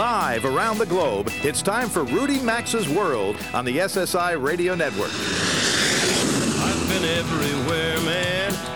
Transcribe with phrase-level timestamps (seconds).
[0.00, 5.10] Live around the globe, it's time for Rudy Maxa's World on the SSI Radio Network.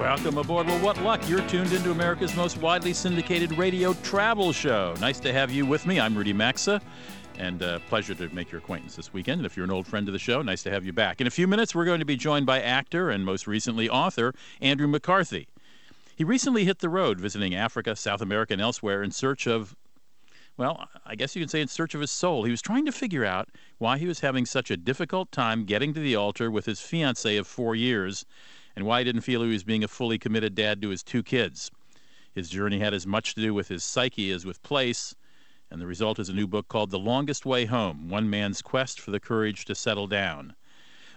[0.00, 0.66] Welcome aboard.
[0.66, 1.28] Well, what luck.
[1.28, 4.94] You're tuned into America's most widely syndicated radio travel show.
[4.98, 6.00] Nice to have you with me.
[6.00, 6.80] I'm Rudy Maxa,
[7.36, 9.40] and uh, pleasure to make your acquaintance this weekend.
[9.40, 11.20] And if you're an old friend of the show, nice to have you back.
[11.20, 14.34] In a few minutes, we're going to be joined by actor and most recently author
[14.62, 15.48] Andrew McCarthy.
[16.16, 19.76] He recently hit the road visiting Africa, South America, and elsewhere in search of,
[20.56, 22.44] well, I guess you could say in search of his soul.
[22.44, 25.92] He was trying to figure out why he was having such a difficult time getting
[25.92, 28.24] to the altar with his fiancee of four years
[28.76, 31.22] and why he didn't feel he was being a fully committed dad to his two
[31.22, 31.70] kids.
[32.34, 35.14] His journey had as much to do with his psyche as with place,
[35.70, 39.00] and the result is a new book called The Longest Way Home One Man's Quest
[39.00, 40.54] for the Courage to Settle Down.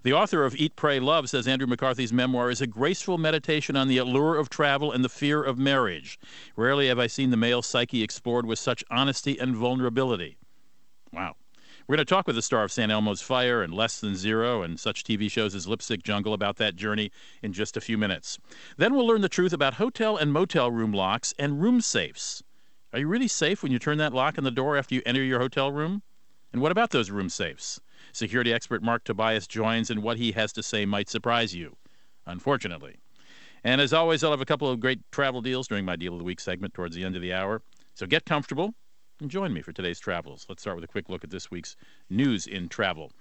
[0.03, 3.88] The author of Eat, Pray, Love says Andrew McCarthy's memoir is a graceful meditation on
[3.88, 6.19] the allure of travel and the fear of marriage.
[6.57, 10.35] Rarely have I seen the male psyche explored with such honesty and vulnerability.
[11.13, 11.35] Wow.
[11.85, 12.89] We're going to talk with the star of St.
[12.89, 16.77] Elmo's Fire and Less Than Zero and such TV shows as Lipstick Jungle about that
[16.77, 18.39] journey in just a few minutes.
[18.77, 22.41] Then we'll learn the truth about hotel and motel room locks and room safes.
[22.93, 25.21] Are you really safe when you turn that lock on the door after you enter
[25.21, 26.03] your hotel room?
[26.53, 27.81] And what about those room safes?
[28.13, 31.75] Security expert Marc Tobias joins, and what he has to say might surprise you,
[32.25, 32.95] unfortunately.
[33.61, 36.19] And as always, I'll have a couple of great travel deals during my Deal of
[36.19, 37.61] the Week segment towards the end of the hour.
[37.93, 38.73] So get comfortable
[39.23, 40.45] and join me for today's travels.
[40.47, 41.75] Let's start with a quick look at this week's
[42.09, 43.11] news in travel.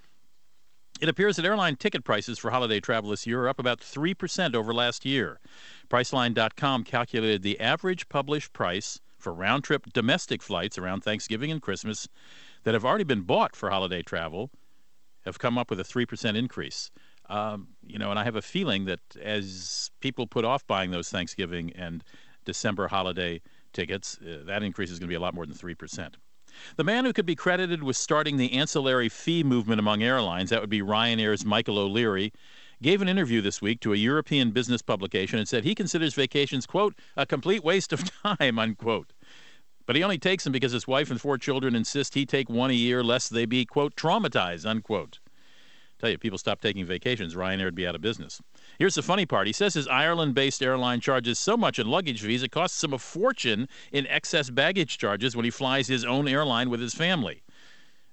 [1.01, 4.55] It appears that airline ticket prices for holiday travel this year are up about 3%
[4.55, 5.41] over last year.
[5.89, 12.09] Priceline.com calculated the average published price for round trip domestic flights around Thanksgiving and Christmas
[12.65, 14.51] that have already been bought for holiday travel
[15.25, 16.91] have come up with a 3% increase.
[17.31, 21.09] Um, you know, and I have a feeling that as people put off buying those
[21.09, 22.03] Thanksgiving and
[22.45, 23.41] December holiday
[23.73, 26.15] tickets, uh, that increase is going to be a lot more than 3%.
[26.77, 30.61] The man who could be credited with starting the ancillary fee movement among airlines, that
[30.61, 32.33] would be Ryanair's Michael O'Leary,
[32.83, 36.67] gave an interview this week to a European business publication and said he considers vacations,
[36.67, 39.13] quote, a complete waste of time, unquote.
[39.87, 42.71] But he only takes them because his wife and four children insist he take one
[42.71, 45.21] a year lest they be, quote, traumatized, unquote.
[46.03, 48.43] Tell you, people stop taking vacations, Ryanair would be out of business.
[48.77, 49.47] Here's the funny part.
[49.47, 52.93] He says his Ireland based airline charges so much in luggage fees, it costs him
[52.93, 57.45] a fortune in excess baggage charges when he flies his own airline with his family.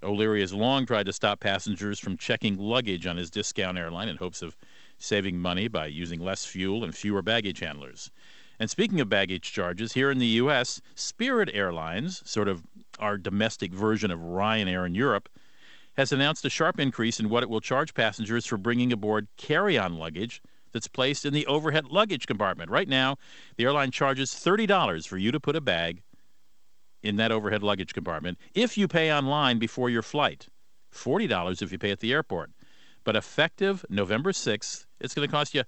[0.03, 4.17] O'Leary has long tried to stop passengers from checking luggage on his discount airline in
[4.17, 4.55] hopes of
[4.99, 8.11] saving money by using less fuel and fewer baggage handlers.
[8.59, 12.61] And speaking of baggage charges, here in the U.S., Spirit Airlines, sort of
[12.99, 15.27] our domestic version of Ryanair in Europe,
[15.99, 19.77] has announced a sharp increase in what it will charge passengers for bringing aboard carry
[19.77, 22.71] on luggage that's placed in the overhead luggage compartment.
[22.71, 23.17] Right now,
[23.57, 26.01] the airline charges $30 for you to put a bag
[27.03, 30.47] in that overhead luggage compartment if you pay online before your flight,
[30.95, 32.51] $40 if you pay at the airport.
[33.03, 35.63] But effective November 6th, it's going to cost you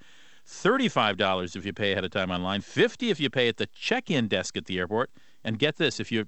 [0.47, 4.29] $35 if you pay ahead of time online, 50 if you pay at the check-in
[4.29, 5.09] desk at the airport,
[5.43, 6.27] and get this, if you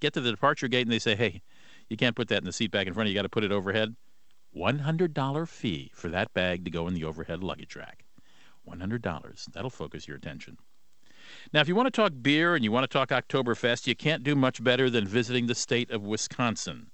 [0.00, 1.40] get to the departure gate and they say, "Hey,
[1.88, 3.28] you can't put that in the seat back in front of you, you got to
[3.28, 3.96] put it overhead."
[4.56, 8.04] $100 fee for that bag to go in the overhead luggage rack.
[8.68, 9.52] $100.
[9.52, 10.58] That'll focus your attention.
[11.52, 14.22] Now, if you want to talk beer and you want to talk Oktoberfest, you can't
[14.22, 16.90] do much better than visiting the state of Wisconsin.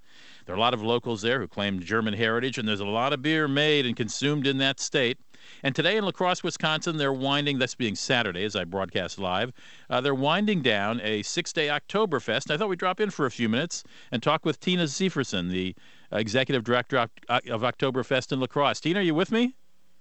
[0.46, 3.12] There are a lot of locals there who claim German heritage, and there's a lot
[3.12, 5.18] of beer made and consumed in that state.
[5.62, 9.52] And today in La Crosse, Wisconsin, they're winding, that's being Saturday as I broadcast live,
[9.88, 12.50] uh, they're winding down a six day Oktoberfest.
[12.50, 15.74] I thought we'd drop in for a few minutes and talk with Tina Severson, the
[16.12, 18.80] executive director of, uh, of Oktoberfest in La Crosse.
[18.80, 19.54] Tina, are you with me?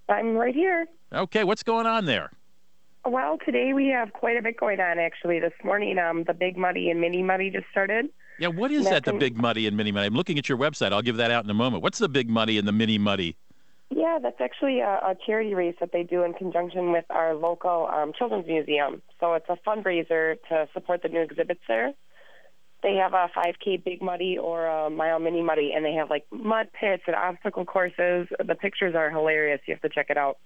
[0.08, 0.86] I'm right here.
[1.12, 2.30] Okay, what's going on there?
[3.06, 5.40] Well, today we have quite a bit going on actually.
[5.40, 8.10] This morning, um, the Big Muddy and Mini Muddy just started.
[8.38, 10.06] Yeah, what is that, the Big Muddy and Mini Muddy?
[10.06, 10.92] I'm looking at your website.
[10.92, 11.82] I'll give that out in a moment.
[11.82, 13.36] What's the Big Muddy and the Mini Muddy?
[13.90, 17.88] Yeah, that's actually a, a charity race that they do in conjunction with our local
[17.92, 19.02] um, children's museum.
[19.18, 21.92] So it's a fundraiser to support the new exhibits there.
[22.82, 26.24] They have a 5K Big Muddy or a mile Mini Muddy, and they have like
[26.30, 28.28] mud pits and obstacle courses.
[28.38, 29.60] The pictures are hilarious.
[29.66, 30.38] You have to check it out.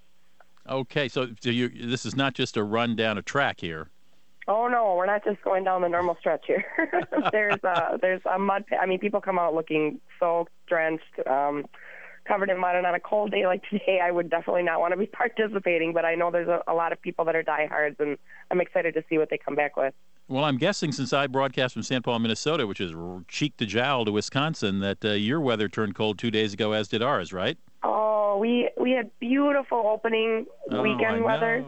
[0.69, 3.91] Okay, so, so you, this is not just a run down a track here.
[4.49, 6.65] Oh no, we're not just going down the normal stretch here.
[7.33, 8.79] there's a there's a mud pit.
[8.81, 11.03] I mean, people come out looking soaked, drenched.
[11.27, 11.65] Um,
[12.25, 12.77] covered in mud.
[12.77, 15.93] And on a cold day like today, I would definitely not want to be participating.
[15.93, 18.19] But I know there's a, a lot of people that are diehards, and
[18.51, 19.95] I'm excited to see what they come back with.
[20.27, 22.03] Well, I'm guessing since I broadcast from St.
[22.03, 22.95] Paul, Minnesota, which is
[23.29, 26.89] cheek to jowl to Wisconsin, that uh, your weather turned cold two days ago, as
[26.89, 27.59] did ours, right?
[27.83, 31.65] Oh, we we had beautiful opening oh, weekend weather.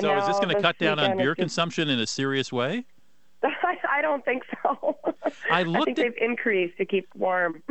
[0.00, 2.86] so is this going to cut down on beer consumption in a serious way?
[3.44, 4.96] I, I don't think so.
[5.50, 7.62] I looked I think at, they've increased to keep warm.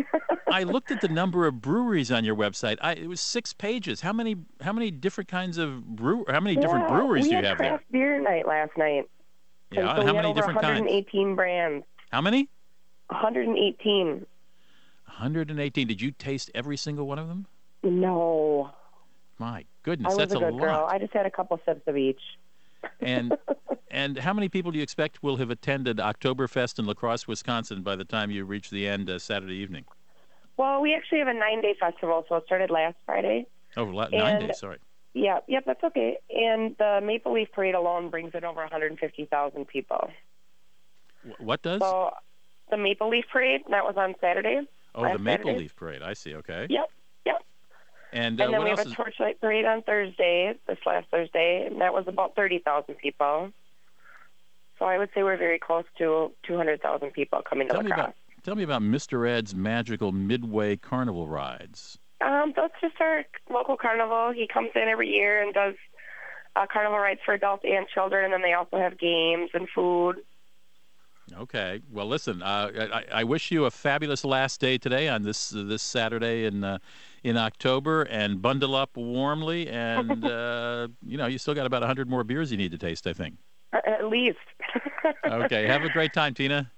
[0.51, 2.77] I looked at the number of breweries on your website.
[2.81, 4.01] I, it was six pages.
[4.01, 6.25] How many how many different kinds of brew?
[6.27, 7.67] How many different yeah, breweries do you have there?
[7.67, 9.09] We had beer night last night.
[9.71, 11.35] Yeah, so how many different 118 kinds?
[11.35, 11.85] brands.
[12.11, 12.49] How many?
[13.09, 14.25] 118.
[15.05, 15.87] 118.
[15.87, 17.47] Did you taste every single one of them?
[17.81, 18.71] No.
[19.39, 20.61] My goodness, I was that's a good lot.
[20.61, 20.87] girl.
[20.89, 22.21] I just had a couple sips of each.
[23.01, 23.37] And
[23.91, 27.81] and how many people do you expect will have attended Oktoberfest in La Crosse, Wisconsin,
[27.83, 29.85] by the time you reach the end uh, Saturday evening?
[30.57, 33.45] Well, we actually have a nine-day festival, so it started last Friday.
[33.77, 34.59] Oh, la- nine And- days.
[34.59, 34.77] Sorry.
[35.15, 36.17] Yeah, yep, that's okay.
[36.31, 40.09] And the Maple Leaf Parade alone brings in over 150,000 people.
[41.23, 41.81] Wh- What does?
[41.81, 42.11] So
[42.71, 44.61] the Maple Leaf Parade that was on Saturday.
[44.95, 45.59] oh, the Maple Saturday.
[45.59, 46.01] Leaf Parade.
[46.01, 46.33] I see.
[46.35, 46.65] Okay.
[46.69, 46.89] Yep.
[48.13, 48.93] And, uh, and then we have a is?
[48.93, 53.51] torchlight parade on Thursday, this last Thursday, and that was about 30,000 people.
[54.77, 57.95] So I would say we're very close to 200,000 people coming to Tell me La
[57.95, 59.27] about tell me about Mr.
[59.27, 61.97] Ed's magical Midway Carnival rides.
[62.21, 64.31] Um, that's just our local carnival.
[64.33, 65.75] He comes in every year and does
[66.55, 70.17] uh, carnival rides for adults and children, and then they also have games and food.
[71.33, 71.81] Okay.
[71.91, 72.41] Well, listen.
[72.41, 76.45] Uh, I, I wish you a fabulous last day today on this uh, this Saturday
[76.45, 76.79] in uh,
[77.23, 79.69] in October, and bundle up warmly.
[79.69, 83.07] And uh, you know, you still got about hundred more beers you need to taste.
[83.07, 83.35] I think.
[83.73, 84.37] Uh, At least.
[85.25, 85.67] Okay.
[85.67, 86.71] Have a great time, Tina.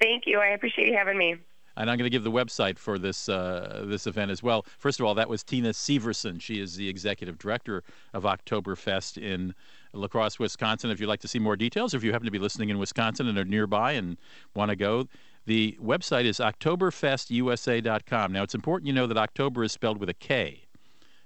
[0.00, 0.38] Thank you.
[0.38, 1.36] I appreciate you having me.
[1.76, 4.64] And I'm going to give the website for this uh, this event as well.
[4.78, 6.40] First of all, that was Tina Severson.
[6.40, 7.82] She is the executive director
[8.14, 9.54] of Oktoberfest in
[9.92, 10.90] La Crosse, Wisconsin.
[10.90, 12.78] If you'd like to see more details, or if you happen to be listening in
[12.78, 14.16] Wisconsin and are nearby and
[14.54, 15.08] want to go,
[15.46, 18.32] the website is oktoberfestusa.com.
[18.32, 20.66] Now, it's important you know that October is spelled with a K,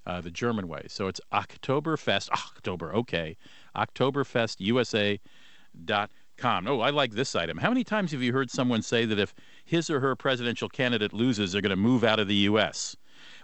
[0.07, 0.85] uh, the German way.
[0.89, 3.37] So it's Oktoberfest, October, okay,
[3.75, 6.67] oktoberfestusa.com.
[6.67, 7.59] Oh, I like this item.
[7.59, 9.35] How many times have you heard someone say that if
[9.65, 12.97] his or her presidential candidate loses, they're going to move out of the U.S.?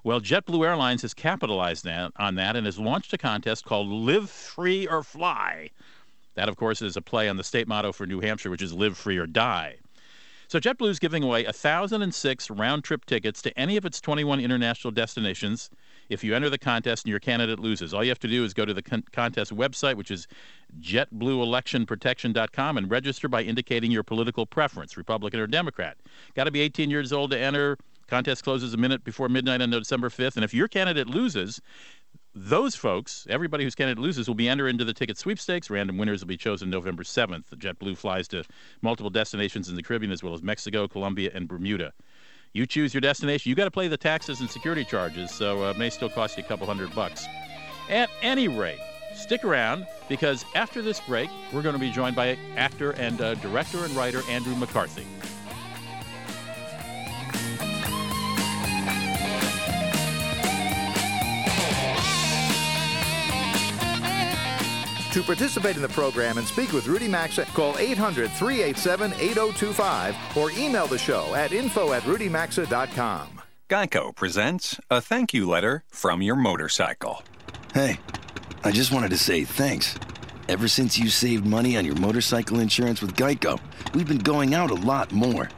[0.03, 4.31] Well, JetBlue Airlines has capitalized that, on that and has launched a contest called Live
[4.31, 5.71] Free or Fly.
[6.35, 8.73] That, of course, is a play on the state motto for New Hampshire, which is
[8.73, 9.77] Live Free or Die.
[10.49, 15.71] So JetBlue is giving away 1,006 round-trip tickets to any of its 21 international destinations
[16.09, 17.93] if you enter the contest and your candidate loses.
[17.93, 20.29] All you have to do is go to the con- contest website, which is
[20.81, 25.97] jetblueelectionprotection.com, and register by indicating your political preference, Republican or Democrat.
[26.35, 27.77] Got to be 18 years old to enter.
[28.07, 30.37] Contest closes a minute before midnight on December 5th.
[30.37, 31.61] And if your candidate loses,
[32.39, 35.71] those folks, everybody whose candidate loses, will be entered into the ticket sweepstakes.
[35.71, 37.45] Random winners will be chosen November 7th.
[37.57, 38.45] JetBlue flies to
[38.83, 41.95] multiple destinations in the Caribbean as well as Mexico, Colombia, and Bermuda.
[42.53, 43.49] You choose your destination.
[43.49, 46.37] You got to pay the taxes and security charges, so uh, it may still cost
[46.37, 47.25] you a couple hundred bucks.
[47.89, 48.81] At any rate,
[49.15, 53.35] stick around because after this break, we're going to be joined by actor and uh,
[53.37, 55.07] director and writer Andrew McCarthy.
[65.17, 70.51] To participate in the program and speak with Rudy Maxa, call 800 387 8025 or
[70.51, 73.41] email the show at info at rudymaxa.com.
[73.71, 77.23] Geico presents a thank you letter from your motorcycle.
[77.73, 77.99] Hey,
[78.63, 79.95] I just wanted to say thanks.
[80.51, 83.59] Ever since you saved money on your motorcycle insurance with Geico,
[83.95, 85.49] we've been going out a lot more.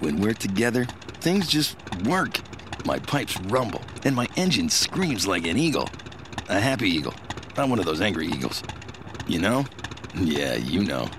[0.00, 0.84] When we're together,
[1.20, 2.40] things just work.
[2.84, 5.88] My pipes rumble, and my engine screams like an eagle.
[6.50, 7.14] A happy eagle,
[7.56, 8.62] not one of those angry eagles.
[9.28, 9.66] You know?
[10.14, 11.10] Yeah, you know.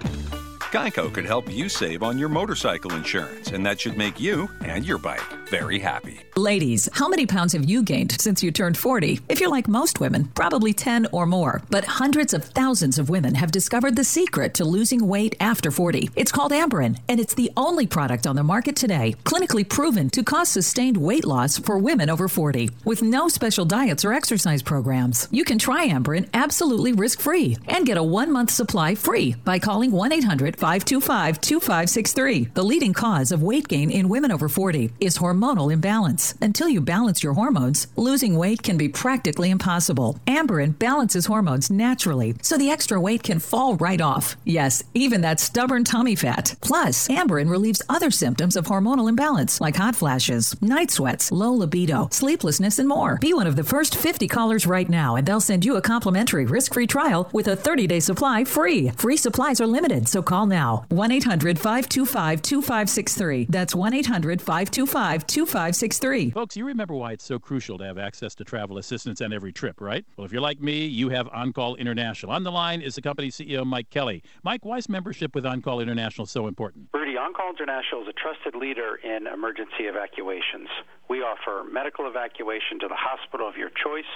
[0.71, 4.85] Geico could help you save on your motorcycle insurance, and that should make you and
[4.85, 6.21] your bike very happy.
[6.35, 9.19] Ladies, how many pounds have you gained since you turned 40?
[9.27, 11.61] If you're like most women, probably 10 or more.
[11.69, 16.11] But hundreds of thousands of women have discovered the secret to losing weight after 40.
[16.15, 20.23] It's called Amberen, and it's the only product on the market today clinically proven to
[20.23, 25.27] cause sustained weight loss for women over 40 with no special diets or exercise programs.
[25.31, 29.57] You can try Amberen absolutely risk free and get a one month supply free by
[29.57, 32.49] calling 1 800 525 2563.
[32.53, 36.35] The leading cause of weight gain in women over 40 is hormonal imbalance.
[36.41, 40.19] Until you balance your hormones, losing weight can be practically impossible.
[40.27, 44.35] Amberen balances hormones naturally, so the extra weight can fall right off.
[44.43, 46.55] Yes, even that stubborn tummy fat.
[46.59, 52.09] Plus, Amberen relieves other symptoms of hormonal imbalance, like hot flashes, night sweats, low libido,
[52.11, 53.17] sleeplessness, and more.
[53.21, 56.45] Be one of the first 50 callers right now, and they'll send you a complimentary
[56.45, 58.89] risk free trial with a 30 day supply free.
[58.97, 63.48] Free supplies are limited, so call now 1 800 525 2563.
[63.50, 66.32] That's 1 800 525 2563.
[66.32, 69.53] Folks, you remember why it's so crucial to have access to travel assistance on every
[69.53, 70.06] trip, right?
[70.18, 72.32] Well, if you're like me, you have OnCall International.
[72.32, 74.24] On the line is the company CEO, Mike Kelly.
[74.44, 76.89] Mike, why is membership with OnCall International so important?
[76.94, 80.68] Rudy, OnCall International is a trusted leader in emergency evacuations.
[81.10, 84.10] We offer medical evacuation to the hospital of your choice.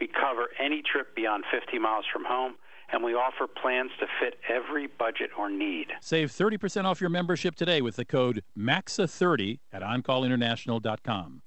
[0.00, 2.56] We cover any trip beyond 50 miles from home
[2.92, 5.88] and we offer plans to fit every budget or need.
[6.00, 11.42] Save 30% off your membership today with the code MAXA30 at OnCallInternational.com.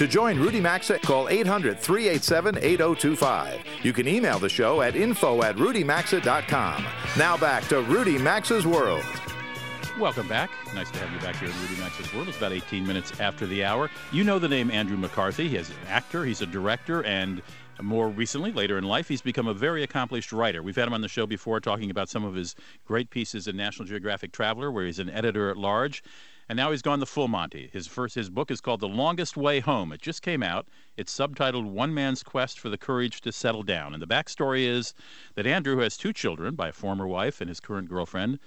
[0.00, 3.60] To join Rudy Maxa, call 800 387 8025.
[3.82, 6.86] You can email the show at info at rudymaxa.com.
[7.18, 9.04] Now back to Rudy Maxa's World.
[9.98, 10.48] Welcome back.
[10.74, 12.28] Nice to have you back here in Rudy Maxa's World.
[12.28, 13.90] It's about 18 minutes after the hour.
[14.10, 15.48] You know the name Andrew McCarthy.
[15.48, 17.42] He's an actor, he's a director, and
[17.82, 20.62] more recently, later in life, he's become a very accomplished writer.
[20.62, 22.54] We've had him on the show before talking about some of his
[22.86, 26.02] great pieces in National Geographic Traveler, where he's an editor at large
[26.50, 27.70] and now he's gone the full Monty.
[27.72, 29.92] His first his book is called The Longest Way Home.
[29.92, 30.66] It just came out.
[30.96, 33.94] It's subtitled One Man's Quest for the Courage to Settle Down.
[33.94, 34.92] And the backstory is
[35.36, 38.40] that Andrew has two children by a former wife and his current girlfriend.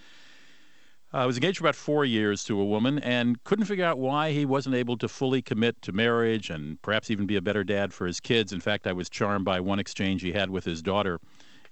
[1.13, 4.33] Uh, was engaged for about four years to a woman and couldn't figure out why
[4.33, 7.93] he wasn't able to fully commit to marriage and perhaps even be a better dad
[7.93, 8.51] for his kids.
[8.51, 11.21] In fact, I was charmed by one exchange he had with his daughter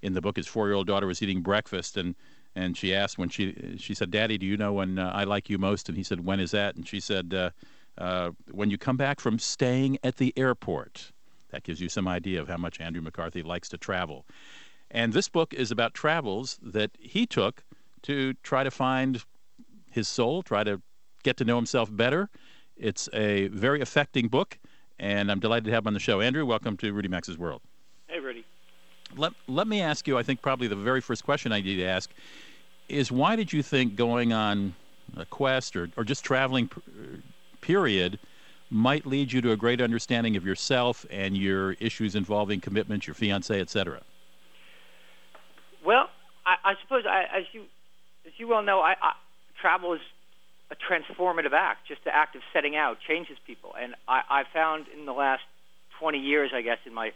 [0.02, 0.38] in the book.
[0.38, 2.16] His four year old daughter was eating breakfast and
[2.56, 5.50] and she asked when she she said, "Daddy, do you know when uh, I like
[5.50, 7.50] you most?" And he said, "When is that?" And she said, uh,
[7.98, 11.12] uh, "When you come back from staying at the airport."
[11.52, 14.26] That gives you some idea of how much Andrew McCarthy likes to travel.
[14.90, 17.64] And this book is about travels that he took
[18.04, 19.24] to try to find
[19.90, 20.82] his soul, try to
[21.24, 22.30] get to know himself better.
[22.78, 24.58] It's a very affecting book,
[24.98, 26.22] and I'm delighted to have him on the show.
[26.22, 27.62] Andrew, welcome to Rudy Maxa's World.
[28.08, 28.46] Hey, Rudy.
[29.16, 31.86] Let, let me ask you, I think probably the very first question I need to
[31.86, 32.10] ask
[32.88, 34.76] is why did you think going on
[35.18, 36.70] a quest or, or just traveling,
[37.62, 38.20] period,
[38.70, 43.14] might lead you to a great understanding of yourself and your issues involving commitment, your
[43.14, 44.02] fiance, etc.?
[45.86, 46.10] Well,
[46.46, 47.64] I, I suppose I, as you
[48.26, 49.14] as you well know, I, I,
[49.60, 50.02] travel is
[50.70, 51.88] a transformative act.
[51.88, 55.44] Just the act of setting out changes people, and I, I found in the last
[56.00, 57.12] 20 years, I guess, in my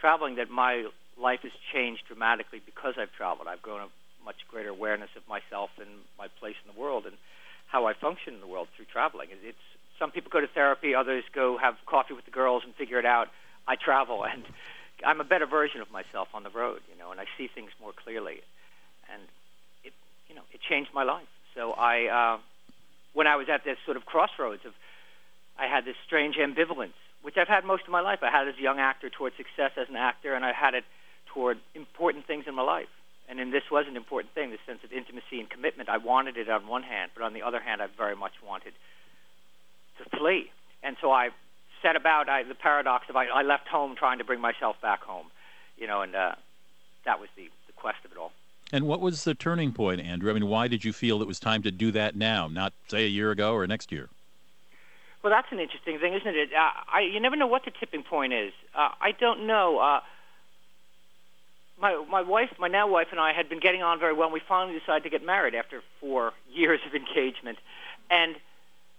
[0.00, 0.88] traveling, that my
[1.20, 3.48] life has changed dramatically because I've traveled.
[3.48, 3.88] I've grown a
[4.24, 7.16] much greater awareness of myself and my place in the world and
[7.66, 9.28] how I function in the world through traveling.
[9.42, 9.58] It's
[9.98, 13.06] some people go to therapy, others go have coffee with the girls and figure it
[13.06, 13.28] out.
[13.66, 14.44] I travel and
[15.04, 17.70] I'm a better version of myself on the road, you know, and I see things
[17.80, 18.40] more clearly.
[19.12, 19.22] And
[19.84, 19.92] it,
[20.28, 21.28] you know, it changed my life.
[21.54, 22.38] So I, uh,
[23.12, 24.72] when I was at this sort of crossroads of,
[25.58, 28.20] I had this strange ambivalence, which I've had most of my life.
[28.22, 30.84] I had as a young actor towards success as an actor, and I had it
[31.32, 32.88] toward important things in my life.
[33.28, 35.88] And in this was an important thing, the sense of intimacy and commitment.
[35.88, 38.72] I wanted it on one hand, but on the other hand, I very much wanted
[39.98, 40.50] to flee.
[40.82, 41.28] And so I
[41.82, 45.02] set about I, the paradox of I, I left home trying to bring myself back
[45.02, 45.26] home,
[45.76, 46.32] you know, and uh,
[47.04, 48.32] that was the, the quest of it all.
[48.72, 50.30] And what was the turning point, Andrew?
[50.30, 53.04] I mean, why did you feel it was time to do that now, not say
[53.04, 54.08] a year ago or next year?
[55.22, 56.50] Well, that's an interesting thing, isn't it?
[56.52, 58.52] Uh, I, you never know what the tipping point is.
[58.74, 59.78] Uh, I don't know.
[59.78, 60.00] Uh,
[61.80, 64.26] my my wife, my now wife, and I had been getting on very well.
[64.26, 67.58] and We finally decided to get married after four years of engagement,
[68.10, 68.36] and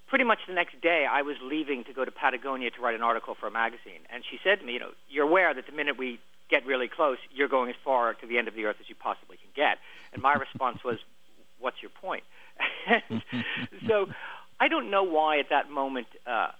[0.07, 3.03] pretty much the next day, I was leaving to go to Patagonia to write an
[3.03, 4.01] article for a magazine.
[4.11, 6.19] And she said to me, "You know, you're aware that the minute we
[6.49, 8.95] get really close, you're going as far to the end of the earth as you
[8.95, 9.79] possibly can get."
[10.13, 10.97] And my response was,
[11.59, 12.23] "What's your point?"
[13.87, 14.09] so,
[14.59, 16.51] I don't know why at that moment uh,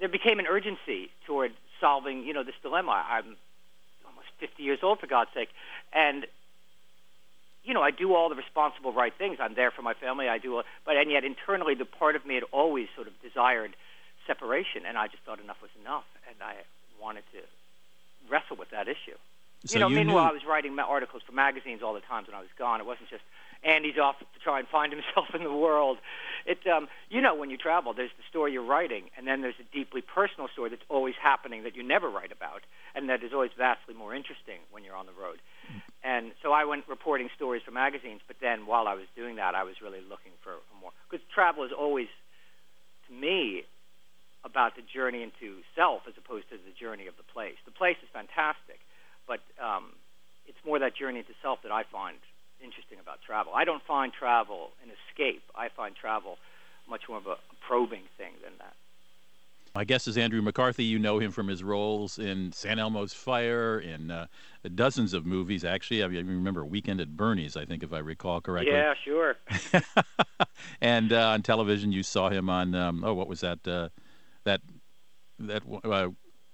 [0.00, 3.04] there became an urgency toward solving, you know, this dilemma.
[3.08, 3.36] I'm
[4.44, 5.48] 50 years old, for God's sake.
[5.92, 6.26] And,
[7.64, 9.38] you know, I do all the responsible right things.
[9.40, 10.28] I'm there for my family.
[10.28, 13.14] I do, all, but and yet internally, the part of me had always sort of
[13.22, 13.74] desired
[14.26, 16.56] separation, and I just thought enough was enough, and I
[17.00, 17.40] wanted to
[18.30, 19.16] wrestle with that issue.
[19.66, 22.26] So you know, you meanwhile, knew- I was writing articles for magazines all the times
[22.28, 22.80] when I was gone.
[22.80, 23.22] It wasn't just
[23.62, 25.98] Andy's off to try and find himself in the world.
[26.44, 29.58] It, um, you know, when you travel, there's the story you're writing, and then there's
[29.58, 32.62] a deeply personal story that's always happening that you never write about,
[32.94, 35.42] and that is always vastly more interesting when you're on the road.
[36.04, 39.54] And so I went reporting stories for magazines, but then while I was doing that,
[39.54, 42.08] I was really looking for more because travel is always,
[43.08, 43.64] to me,
[44.44, 47.56] about the journey into self as opposed to the journey of the place.
[47.64, 48.78] The place is fantastic,
[49.26, 49.96] but um,
[50.46, 52.20] it's more that journey into self that I find
[52.62, 53.52] interesting about travel.
[53.56, 55.42] I don't find travel an escape.
[55.56, 56.36] I find travel
[56.88, 58.76] much more of a probing thing than that.
[59.74, 60.84] My guest is Andrew McCarthy.
[60.84, 62.78] You know him from his roles in St.
[62.78, 64.26] Elmo's Fire, in uh,
[64.72, 65.64] dozens of movies.
[65.64, 68.72] Actually, I mean, remember Weekend at Bernie's, I think, if I recall correctly.
[68.72, 69.34] Yeah, sure.
[70.80, 73.66] and uh, on television, you saw him on um, oh, what was that?
[73.66, 73.88] Uh,
[74.44, 74.60] that
[75.40, 76.08] that uh,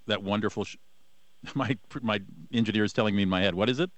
[0.07, 0.65] that wonderful.
[0.65, 0.77] Sh-
[1.55, 2.21] my my
[2.53, 3.55] engineer is telling me in my head.
[3.55, 3.91] What is it?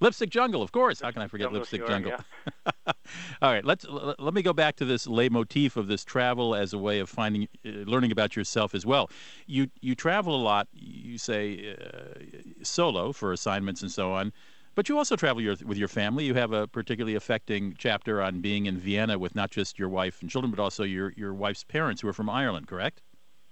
[0.00, 1.00] Lipstick Jungle, of course.
[1.00, 2.12] How can I forget Jungle, Lipstick sure, Jungle?
[2.12, 2.92] yeah.
[3.42, 6.72] All right, let's l- let me go back to this leitmotif of this travel as
[6.72, 9.10] a way of finding, uh, learning about yourself as well.
[9.46, 10.68] You you travel a lot.
[10.72, 12.18] You say uh,
[12.62, 14.32] solo for assignments and so on,
[14.74, 16.24] but you also travel your, with your family.
[16.24, 20.20] You have a particularly affecting chapter on being in Vienna with not just your wife
[20.20, 22.66] and children, but also your your wife's parents who are from Ireland.
[22.66, 23.02] Correct?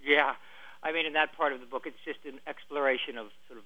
[0.04, 0.34] Yeah,
[0.82, 3.64] I mean, in that part of the book, it's just an exploration of sort of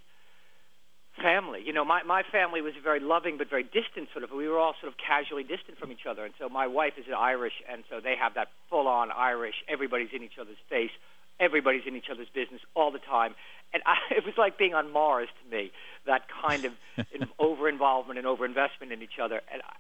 [1.20, 1.62] family.
[1.64, 4.08] You know, my my family was very loving but very distant.
[4.12, 6.24] Sort of, we were all sort of casually distant from each other.
[6.24, 9.54] And so my wife is Irish, and so they have that full-on Irish.
[9.68, 10.90] Everybody's in each other's face.
[11.38, 13.34] Everybody's in each other's business all the time.
[13.74, 15.72] And I, it was like being on Mars to me.
[16.06, 16.72] That kind of
[17.38, 19.40] over-involvement and over-investment in each other.
[19.52, 19.74] And I,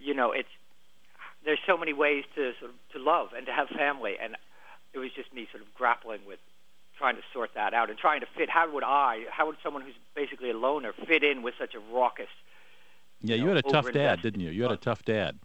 [0.00, 0.48] you know, it's
[1.44, 4.14] there's so many ways to sort of to love and to have family.
[4.22, 4.36] And
[4.92, 6.38] it was just me sort of grappling with
[7.02, 8.48] trying to sort that out and trying to fit.
[8.48, 9.24] How would I?
[9.28, 12.30] How would someone who's basically a loner fit in with such a raucous?
[13.20, 14.50] Yeah, you, know, had a tough dad, didn't you?
[14.50, 15.36] You had a tough dad.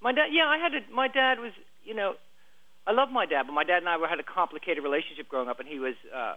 [0.00, 0.80] My dad, yeah, I had a.
[0.92, 1.52] My dad was,
[1.84, 2.14] you know,
[2.88, 5.48] I love my dad, but my dad and I were, had a complicated relationship growing
[5.48, 6.34] up, and he was uh,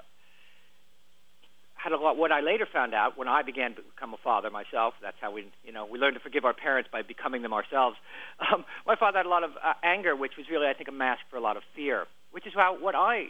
[1.73, 2.15] had a lot.
[2.15, 5.31] What I later found out when I began to become a father myself, that's how
[5.31, 7.97] we, you know, we learn to forgive our parents by becoming them ourselves.
[8.53, 10.91] Um, my father had a lot of uh, anger, which was really, I think, a
[10.91, 13.29] mask for a lot of fear, which is how what I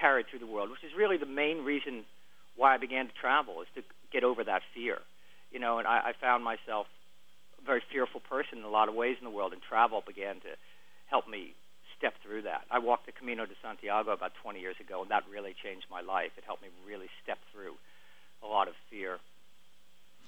[0.00, 2.04] carried through the world, which is really the main reason
[2.56, 3.82] why I began to travel, is to
[4.12, 4.98] get over that fear.
[5.52, 6.86] You know, and I, I found myself
[7.60, 10.36] a very fearful person in a lot of ways in the world, and travel began
[10.40, 10.52] to
[11.06, 11.54] help me
[11.96, 12.62] step through that.
[12.70, 16.00] I walked the Camino de Santiago about 20 years ago, and that really changed my
[16.00, 16.30] life.
[16.36, 17.74] It helped me really step through
[18.42, 19.18] a lot of fear.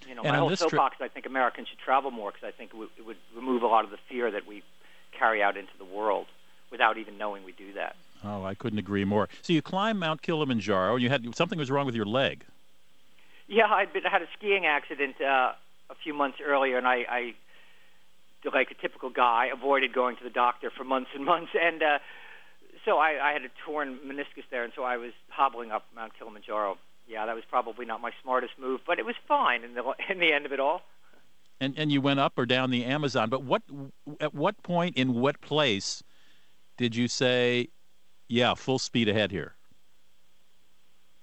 [0.08, 2.46] You know, And my whole this tri- soapbox, I think Americans should travel more because
[2.46, 4.62] I think it would, it would remove a lot of the fear that we
[5.16, 6.26] carry out into the world
[6.70, 7.94] without even knowing we do that.
[8.24, 9.28] Oh, I couldn't agree more.
[9.42, 12.44] So you climbed Mount Kilimanjaro, and you had something was wrong with your leg.
[13.48, 15.52] Yeah, I'd been, had a skiing accident uh,
[15.90, 17.34] a few months earlier, and I, I,
[18.54, 21.98] like a typical guy, avoided going to the doctor for months and months, and uh,
[22.84, 26.12] so I, I had a torn meniscus there, and so I was hobbling up Mount
[26.18, 26.78] Kilimanjaro.
[27.08, 30.20] Yeah, that was probably not my smartest move, but it was fine in the in
[30.20, 30.82] the end of it all.
[31.60, 33.28] And and you went up or down the Amazon.
[33.28, 33.62] But what
[34.20, 36.02] at what point in what place
[36.78, 37.68] did you say,
[38.30, 39.54] yeah, full speed ahead here?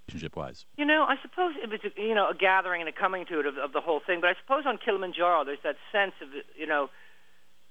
[0.08, 0.66] Relationship wise.
[0.78, 3.46] You know, I suppose it was you know a gathering and a coming to it
[3.46, 4.20] of, of the whole thing.
[4.20, 6.90] But I suppose on Kilimanjaro, there's that sense of you know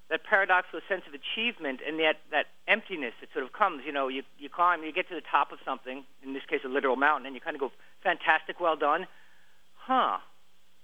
[0.09, 3.83] that paradoxical sense of achievement and yet that emptiness that sort of comes.
[3.85, 6.61] You know, you you climb, you get to the top of something, in this case
[6.65, 7.71] a literal mountain, and you kind of go,
[8.03, 9.05] fantastic, well done.
[9.77, 10.17] Huh?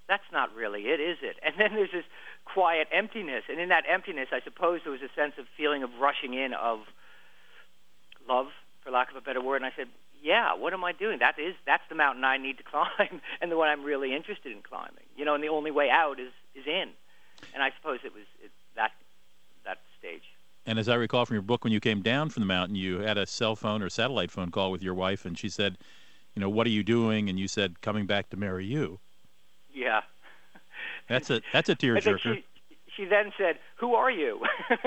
[0.06, 1.36] That's not really it, is it?
[1.44, 2.04] And then there's this
[2.44, 5.90] quiet emptiness, and in that emptiness, I suppose there was a sense of feeling of
[6.00, 6.80] rushing in of
[8.28, 8.46] love,
[8.82, 9.56] for lack of a better word.
[9.56, 9.88] And I said,
[10.24, 11.18] yeah, what am I doing?
[11.18, 14.52] That is that's the mountain I need to climb, and the one I'm really interested
[14.52, 15.04] in climbing.
[15.16, 16.88] You know, and the only way out is is in.
[17.52, 18.92] And I suppose it was it, that
[19.66, 20.22] that stage.
[20.66, 23.00] And as I recall from your book, when you came down from the mountain, you
[23.00, 25.76] had a cell phone or satellite phone call with your wife, and she said,
[26.34, 28.98] "You know, what are you doing?" And you said, "Coming back to marry you."
[29.72, 30.00] Yeah.
[31.08, 32.18] That's a that's a tearjerker.
[32.22, 32.44] she,
[32.96, 34.40] she then said, "Who are you?"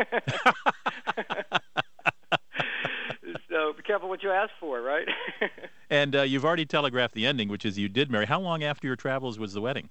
[3.57, 5.07] so be careful what you ask for, right?
[5.89, 8.25] And uh, you've already telegraphed the ending, which is you did marry.
[8.25, 9.87] How long after your travels was the wedding?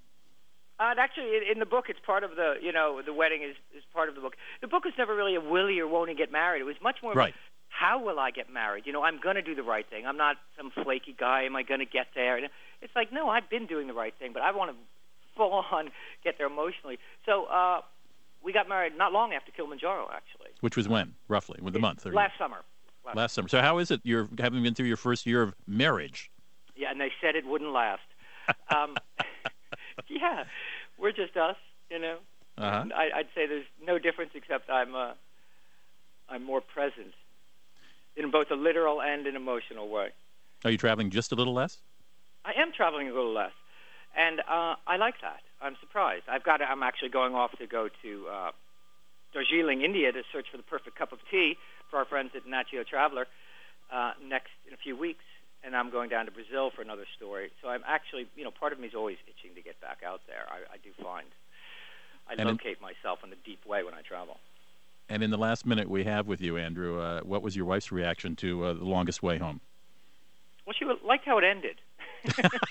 [0.79, 3.55] Uh, and actually, in, the book, it's part of the, you know, the wedding is,
[3.75, 4.35] is part of the book.
[4.61, 6.59] The book was never really a will he or won't he get married.
[6.61, 7.33] It was much more Right.
[7.69, 8.83] how will I get married?
[8.85, 10.05] You know, I'm going to do the right thing.
[10.05, 11.45] I'm not some flaky guy.
[11.45, 12.37] Am I going to get there?
[12.37, 12.47] And
[12.83, 14.77] it's like, no, I've been doing the right thing, but I want to
[15.35, 15.89] full on
[16.23, 16.99] get there emotionally.
[17.25, 17.81] So uh,
[18.43, 20.51] we got married not long after Kilimanjaro, actually.
[20.61, 22.05] Which was when, roughly, with the month?
[22.05, 22.57] or- Last summer.
[23.15, 23.47] Last summer.
[23.47, 24.01] So how is it?
[24.03, 26.31] You're having been through your first year of marriage.
[26.75, 28.01] Yeah, and they said it wouldn't last.
[28.75, 28.95] um,
[30.07, 30.43] yeah,
[30.97, 31.55] we're just us,
[31.89, 32.17] you know.
[32.57, 32.85] Uh-huh.
[32.95, 35.13] I, I'd say there's no difference except I'm uh,
[36.29, 37.13] I'm more present
[38.15, 40.09] in both a literal and an emotional way.
[40.65, 41.77] Are you traveling just a little less?
[42.43, 43.51] I am traveling a little less,
[44.17, 45.41] and uh, I like that.
[45.61, 46.23] I'm surprised.
[46.27, 46.61] I've got.
[46.61, 48.51] I'm actually going off to go to uh,
[49.33, 51.57] Darjeeling, India, to search for the perfect cup of tea
[51.89, 53.27] for our friends at Nat Geo Traveler
[53.91, 55.23] uh, next in a few weeks,
[55.63, 57.51] and I'm going down to Brazil for another story.
[57.61, 60.21] So I'm actually, you know, part of me is always itching to get back out
[60.27, 60.45] there.
[60.49, 61.27] I, I do find
[62.27, 64.37] I And in- locate myself in a deep way when I travel.
[65.09, 67.93] And in the last minute we have with you, Andrew, uh, what was your wife's
[67.93, 69.61] reaction to uh, the longest way home?
[70.65, 71.79] Well, she liked how it ended.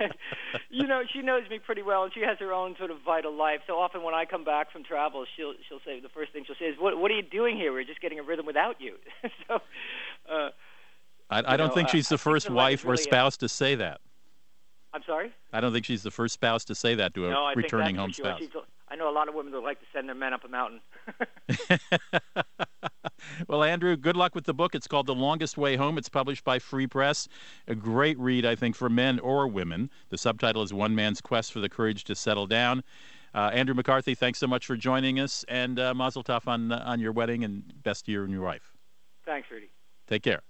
[0.70, 3.34] you know, she knows me pretty well, and she has her own sort of vital
[3.34, 3.60] life.
[3.66, 6.56] So often, when I come back from travel, she'll she'll say the first thing she'll
[6.58, 7.72] say is, "What what are you doing here?
[7.72, 8.94] We're just getting a rhythm without you."
[9.48, 9.54] so,
[10.30, 10.50] uh,
[11.28, 13.48] I, I don't know, think she's the first the wife or really is- spouse to
[13.48, 14.00] say that.
[14.92, 15.32] I'm sorry.
[15.52, 18.12] I don't think she's the first spouse to say that to a no, returning home
[18.12, 18.40] spouse.
[18.40, 18.50] She's-
[18.90, 20.80] I know a lot of women that like to send their men up a mountain.
[23.48, 24.74] well, Andrew, good luck with the book.
[24.74, 25.96] It's called The Longest Way Home.
[25.96, 27.28] It's published by Free Press.
[27.68, 29.90] A great read, I think, for men or women.
[30.08, 32.82] The subtitle is One Man's Quest for the Courage to Settle Down.
[33.32, 36.98] Uh, Andrew McCarthy, thanks so much for joining us, and uh, Mazel Tov on, on
[36.98, 38.72] your wedding, and best you and your wife.
[39.24, 39.70] Thanks, Rudy.
[40.08, 40.40] Take care.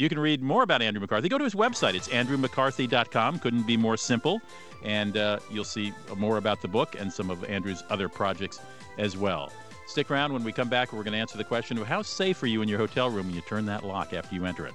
[0.00, 1.28] You can read more about Andrew McCarthy.
[1.28, 1.92] Go to his website.
[1.92, 3.38] It's andrewmccarthy.com.
[3.40, 4.40] Couldn't be more simple.
[4.82, 8.60] And uh, you'll see more about the book and some of Andrew's other projects
[8.96, 9.52] as well.
[9.86, 10.94] Stick around when we come back.
[10.94, 13.26] We're going to answer the question of how safe are you in your hotel room
[13.26, 14.74] when you turn that lock after you enter it.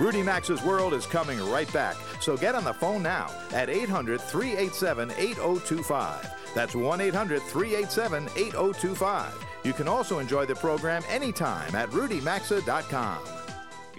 [0.00, 4.20] Rudy Maxa's World is coming right back, so get on the phone now at 800
[4.20, 6.35] 387 8025.
[6.56, 9.44] That's 1 800 387 8025.
[9.62, 13.18] You can also enjoy the program anytime at rudymaxa.com.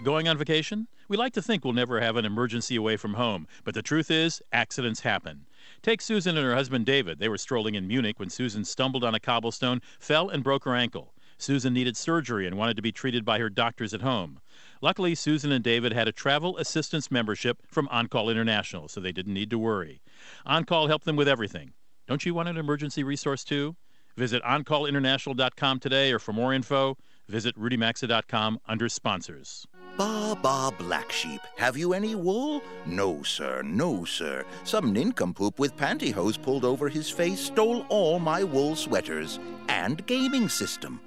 [0.02, 0.88] Going on vacation?
[1.06, 4.10] We like to think we'll never have an emergency away from home, but the truth
[4.10, 5.46] is, accidents happen.
[5.82, 7.20] Take Susan and her husband David.
[7.20, 10.74] They were strolling in Munich when Susan stumbled on a cobblestone, fell, and broke her
[10.74, 11.14] ankle.
[11.38, 14.40] Susan needed surgery and wanted to be treated by her doctors at home.
[14.82, 19.34] Luckily, Susan and David had a travel assistance membership from OnCall International, so they didn't
[19.34, 20.02] need to worry.
[20.44, 21.72] OnCall helped them with everything.
[22.08, 23.76] Don't you want an emergency resource too?
[24.16, 26.96] Visit OnCallInternational.com today, or for more info,
[27.28, 29.66] visit RudyMaxa.com under sponsors.
[29.98, 31.42] Ba ba black sheep.
[31.58, 32.62] Have you any wool?
[32.86, 34.46] No, sir, no, sir.
[34.64, 40.48] Some nincompoop with pantyhose pulled over his face stole all my wool sweaters and gaming
[40.48, 41.00] system.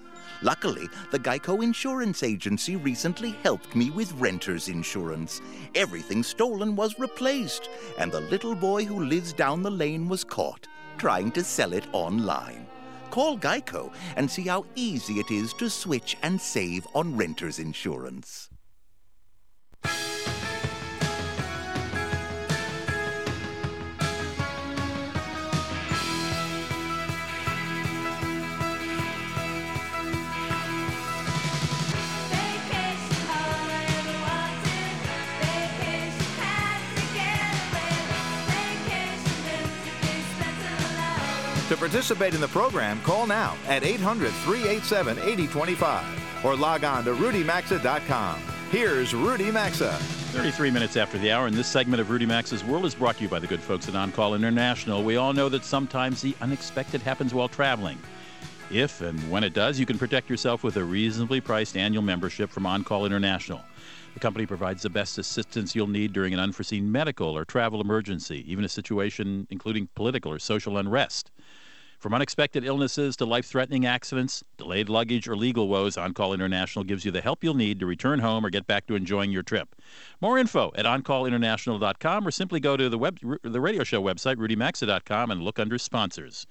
[0.43, 5.41] Luckily, the Geico Insurance Agency recently helped me with renter's insurance.
[5.73, 10.67] Everything stolen was replaced, and the little boy who lives down the lane was caught
[11.01, 12.67] trying to sell it online.
[13.09, 18.49] Call Geico and see how easy it is to switch and save on renter's insurance.
[41.71, 47.13] To participate in the program, call now at 800 387 8025 or log on to
[47.13, 48.41] rudymaxa.com.
[48.71, 49.93] Here's Rudy Maxa.
[50.34, 53.23] 33 minutes after the hour, and this segment of Rudy Maxa's World is brought to
[53.23, 55.01] you by the good folks at On Call International.
[55.01, 57.97] We all know that sometimes the unexpected happens while traveling.
[58.69, 62.49] If and when it does, you can protect yourself with a reasonably priced annual membership
[62.49, 63.62] from On Call International.
[64.13, 68.43] The company provides the best assistance you'll need during an unforeseen medical or travel emergency,
[68.45, 71.31] even a situation including political or social unrest.
[72.01, 76.83] From unexpected illnesses to life threatening accidents, delayed luggage, or legal woes, On Call International
[76.83, 79.43] gives you the help you'll need to return home or get back to enjoying your
[79.43, 79.75] trip.
[80.19, 85.29] More info at OnCallInternational.com or simply go to the, web, the radio show website, RudyMaxa.com,
[85.29, 86.47] and look under sponsors.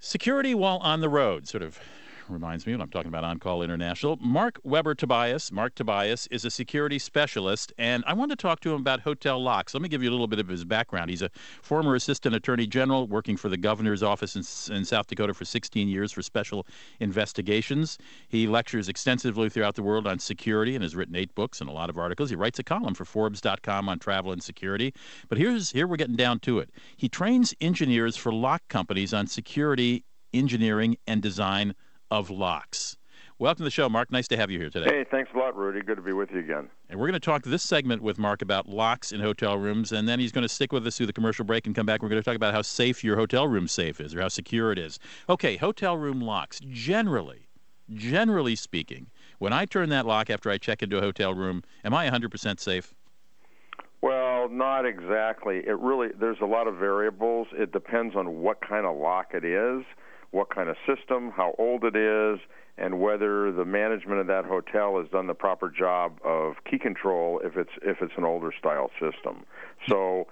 [0.00, 1.78] Security while on the road sort of
[2.32, 4.16] reminds me when I'm talking about On Call International.
[4.20, 8.70] Marc Weber Tobias, Marc Tobias, is a security specialist, and I want to talk to
[8.70, 9.74] him about hotel locks.
[9.74, 11.10] Let me give you a little bit of his background.
[11.10, 11.30] He's a
[11.62, 15.88] former assistant attorney general working for the governor's office in, in South Dakota for 16
[15.88, 16.66] years for special
[17.00, 17.98] investigations.
[18.28, 21.72] He lectures extensively throughout the world on security and has written eight books and a
[21.72, 22.30] lot of articles.
[22.30, 24.94] He writes a column for Forbes.com on travel and security.
[25.28, 26.70] But here's here we're getting down to it.
[26.96, 31.74] He trains engineers for lock companies on security, engineering, and design
[32.12, 32.98] of locks.
[33.38, 34.12] Welcome to the show, Mark.
[34.12, 34.98] Nice to have you here today.
[34.98, 35.80] Hey, thanks a lot, Rudy.
[35.80, 36.68] Good to be with you again.
[36.90, 40.06] And we're going to talk this segment with Mark about locks in hotel rooms, and
[40.06, 42.02] then he's going to stick with us through the commercial break and come back.
[42.02, 44.72] We're going to talk about how safe your hotel room safe is or how secure
[44.72, 44.98] it is.
[45.30, 46.60] Okay, hotel room locks.
[46.68, 47.48] Generally,
[47.94, 49.06] generally speaking,
[49.38, 52.60] when I turn that lock after I check into a hotel room, am I 100%
[52.60, 52.94] safe?
[54.02, 55.62] Well, not exactly.
[55.66, 57.46] It really there's a lot of variables.
[57.52, 59.84] It depends on what kind of lock it is,
[60.32, 62.40] what kind of system, how old it is,
[62.78, 67.40] and whether the management of that hotel has done the proper job of key control
[67.44, 69.44] if it's if it's an older style system.
[69.88, 70.26] So,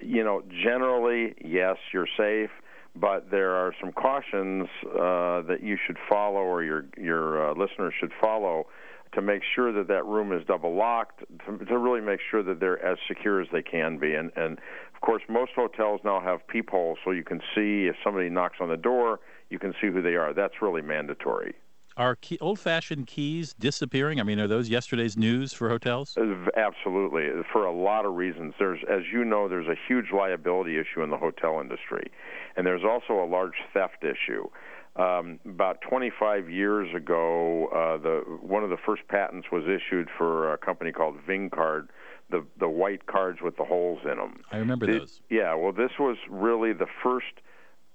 [0.00, 2.50] you know, generally, yes, you're safe,
[2.96, 7.94] but there are some cautions uh, that you should follow or your your uh, listeners
[7.98, 8.66] should follow
[9.14, 12.58] to make sure that that room is double locked, to, to really make sure that
[12.60, 14.14] they're as secure as they can be.
[14.14, 14.58] And, and
[14.92, 18.68] of course, most hotels now have peepholes, so you can see if somebody knocks on
[18.68, 19.20] the door,
[19.54, 20.34] you can see who they are.
[20.34, 21.54] That's really mandatory.
[21.96, 24.18] Are key, old-fashioned keys disappearing?
[24.18, 26.18] I mean, are those yesterday's news for hotels?
[26.56, 28.54] Absolutely, for a lot of reasons.
[28.58, 32.10] There's, as you know, there's a huge liability issue in the hotel industry,
[32.56, 34.48] and there's also a large theft issue.
[34.96, 40.52] Um, about 25 years ago, uh, the one of the first patents was issued for
[40.52, 41.88] a company called VingCard,
[42.28, 44.40] the the white cards with the holes in them.
[44.50, 45.20] I remember It- those.
[45.30, 47.34] Yeah, well, this was really the first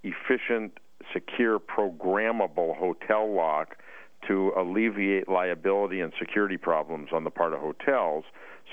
[0.04, 0.78] efficient,
[1.14, 3.78] secure, programmable hotel lock
[4.28, 8.26] to alleviate liability and security problems on the part of hotels.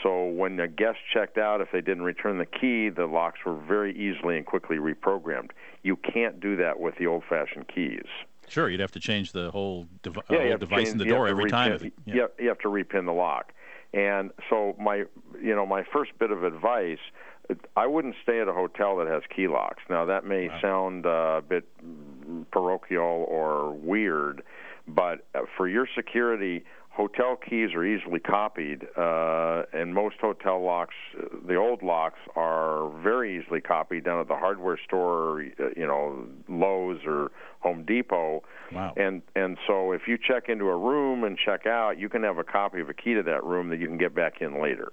[0.02, 3.54] So when a guest checked out, if they didn't return the key, the locks were
[3.54, 5.50] very easily and quickly reprogrammed.
[5.82, 8.04] You can't do that with the old-fashioned keys.
[8.48, 11.48] Sure, you'd have to change the whole, dev- Yeah, whole device in the door every
[11.50, 11.72] time.
[11.72, 13.52] repin- if it- you, have, you have to repin the lock.
[13.94, 15.04] And so my,
[15.40, 16.98] you know, my first bit of advice,
[17.76, 19.82] I wouldn't stay at a hotel that has key locks.
[19.88, 21.64] Now that may sound uh, a bit
[22.50, 24.42] parochial or weird,
[24.86, 26.64] but uh, for your security,
[26.96, 30.94] hotel keys are easily copied, uh, and most hotel locks,
[31.46, 36.26] the old locks, are very easily copied down at the hardware store, uh, you know,
[36.48, 38.42] Lowe's or Home Depot.
[38.72, 38.94] Wow.
[38.96, 42.38] And and so if you check into a room and check out, you can have
[42.38, 44.90] a copy of a key to that room that you can get back in later.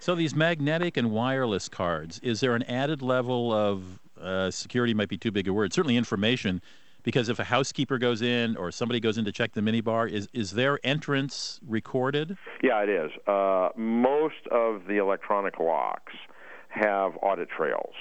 [0.00, 4.94] So these magnetic and wireless cards, is there an added level of uh, security?
[4.94, 5.72] Might be too big a word.
[5.72, 6.60] Certainly information,
[7.02, 10.28] because if a housekeeper goes in or somebody goes in to check the minibar, is
[10.32, 12.36] is their entrance recorded?
[12.62, 13.10] Yeah, it is.
[13.26, 16.12] Uh, most of the electronic locks
[16.68, 17.94] have audit trails,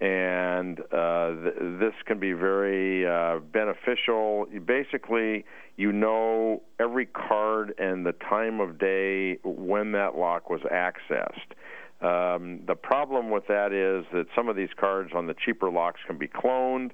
[0.00, 4.46] and uh, th- this can be very uh, beneficial.
[4.64, 5.44] Basically,
[5.76, 11.54] you know every card and the time of day when that lock was accessed.
[12.00, 16.00] Um, the problem with that is that some of these cards on the cheaper locks
[16.06, 16.92] can be cloned,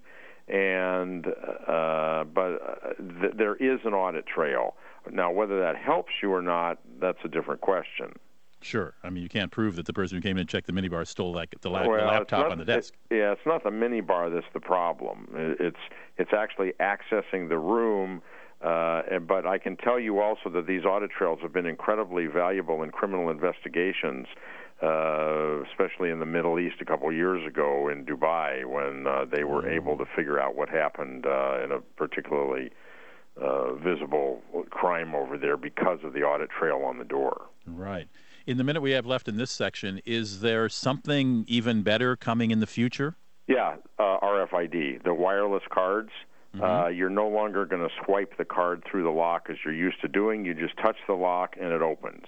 [0.48, 4.76] and uh, but uh, th- there is an audit trail.
[5.10, 8.12] Now, whether that helps you or not, that's a different question.
[8.62, 8.94] Sure.
[9.02, 11.06] I mean, you can't prove that the person who came in and checked the minibar
[11.06, 12.94] stole like the, la- Well, it's laptop not- on the desk.
[13.10, 15.28] it- yeah, it's not the minibar that's the problem.
[15.60, 15.76] It's
[16.16, 18.22] it's actually accessing the room.
[18.62, 22.26] Uh, and, but I can tell you also that these audit trails have been incredibly
[22.28, 24.26] valuable in criminal investigations,
[24.84, 29.24] uh, especially in the Middle East a couple of years ago in Dubai when uh,
[29.24, 32.70] they were able to figure out what happened uh, in a particularly
[33.40, 37.46] uh, visible crime over there because of the audit trail on the door.
[37.66, 38.08] Right.
[38.46, 42.50] In the minute we have left in this section, is there something even better coming
[42.50, 43.16] in the future?
[43.46, 46.10] Yeah, uh, RFID, the wireless cards.
[46.62, 50.00] Uh, you're no longer going to swipe the card through the lock as you're used
[50.00, 50.44] to doing.
[50.44, 52.26] You just touch the lock and it opens.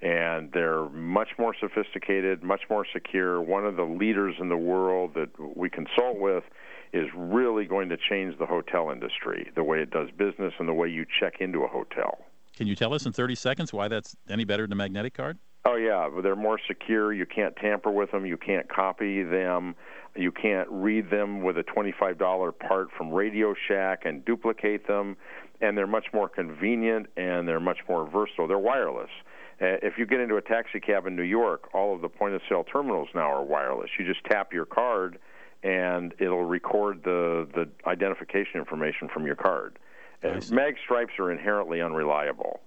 [0.00, 3.40] And they're much more sophisticated, much more secure.
[3.42, 6.44] One of the leaders in the world that we consult with
[6.92, 10.72] is really going to change the hotel industry, the way it does business and the
[10.72, 12.18] way you check into a hotel.
[12.56, 15.38] Can you tell us in 30 seconds why that's any better than a magnetic card?
[15.64, 17.12] Oh yeah, they're more secure.
[17.12, 18.24] You can't tamper with them.
[18.24, 19.74] You can't copy them.
[20.16, 25.16] You can't read them with a twenty-five dollar part from Radio Shack and duplicate them.
[25.60, 28.46] And they're much more convenient and they're much more versatile.
[28.46, 29.10] They're wireless.
[29.60, 32.34] Uh, if you get into a taxi cab in New York, all of the point
[32.34, 33.90] of sale terminals now are wireless.
[33.98, 35.18] You just tap your card
[35.62, 39.78] and it'll record the the identification information from your card.
[40.22, 42.60] Uh, mag stripes are inherently unreliable.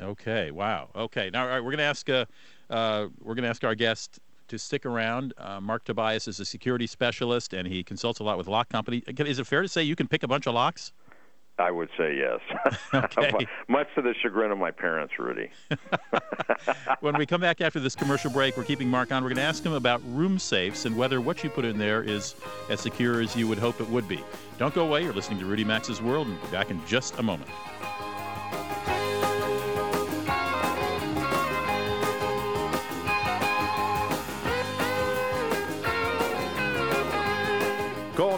[0.00, 0.50] Okay.
[0.50, 0.88] Wow.
[0.94, 1.30] Okay.
[1.30, 2.24] Now, all right, we're going to ask uh,
[2.70, 4.18] uh, we're going to ask our guest
[4.48, 5.34] to stick around.
[5.38, 9.02] Uh, Marc Tobias is a security specialist, and he consults a lot with lock company.
[9.06, 10.92] Is it fair to say you can pick a bunch of locks?
[11.58, 12.40] I would say yes.
[12.94, 13.46] Okay.
[13.68, 15.50] Much to the chagrin of my parents, Rudy.
[17.00, 19.22] when we come back after this commercial break, we're keeping Mark on.
[19.22, 22.02] We're going to ask him about room safes and whether what you put in there
[22.02, 22.34] is
[22.68, 24.20] as secure as you would hope it would be.
[24.58, 25.04] Don't go away.
[25.04, 27.50] You're listening to Rudy Maxa's World, and we'll be back in just a moment.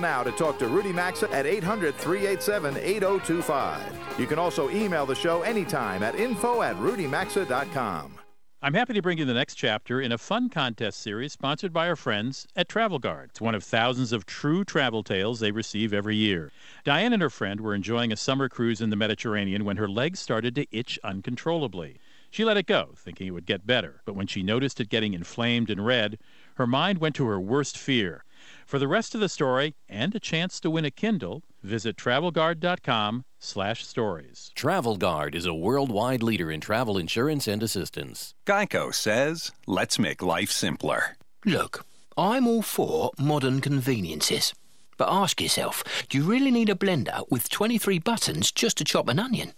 [0.05, 4.19] To talk to Rudy Maxa at 800 387 8025.
[4.19, 8.19] You can also email the show anytime at info at rudymaxa.com.
[8.61, 11.89] I'm happy to bring you the next chapter in a fun contest series sponsored by
[11.89, 13.31] our friends at Travel Guard.
[13.31, 16.51] It's one of thousands of true travel tales they receive every year.
[16.85, 20.21] Diane and her friend were enjoying a summer cruise in the Mediterranean when her legs
[20.21, 21.99] started to itch uncontrollably.
[22.31, 25.15] She let it go, thinking it would get better, but when she noticed it getting
[25.15, 26.19] inflamed and red,
[26.57, 28.25] her mind went to her worst fear.
[28.67, 33.25] For the rest of the story and a chance to win a Kindle, visit travelguard.com
[33.39, 34.51] slash stories.
[34.55, 38.35] Travel Guard is a worldwide leader in travel insurance and assistance.
[38.47, 41.17] Geico says, let's make life simpler.
[41.45, 41.85] Look,
[42.17, 44.55] I'm all for modern conveniences.
[44.97, 49.09] But ask yourself, do you really need a blender with 23 buttons just to chop
[49.09, 49.53] an onion?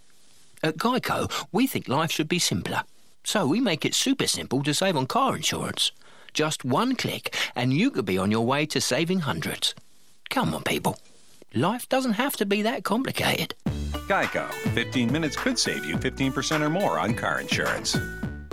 [0.62, 2.82] At Geico, we think life should be simpler.
[3.22, 5.92] So we make it super simple to save on car insurance.
[6.36, 9.74] Just one click, and you could be on your way to saving hundreds.
[10.28, 10.98] Come on, people.
[11.54, 13.54] Life doesn't have to be that complicated.
[14.06, 14.46] Geico.
[14.74, 17.96] 15 minutes could save you 15% or more on car insurance.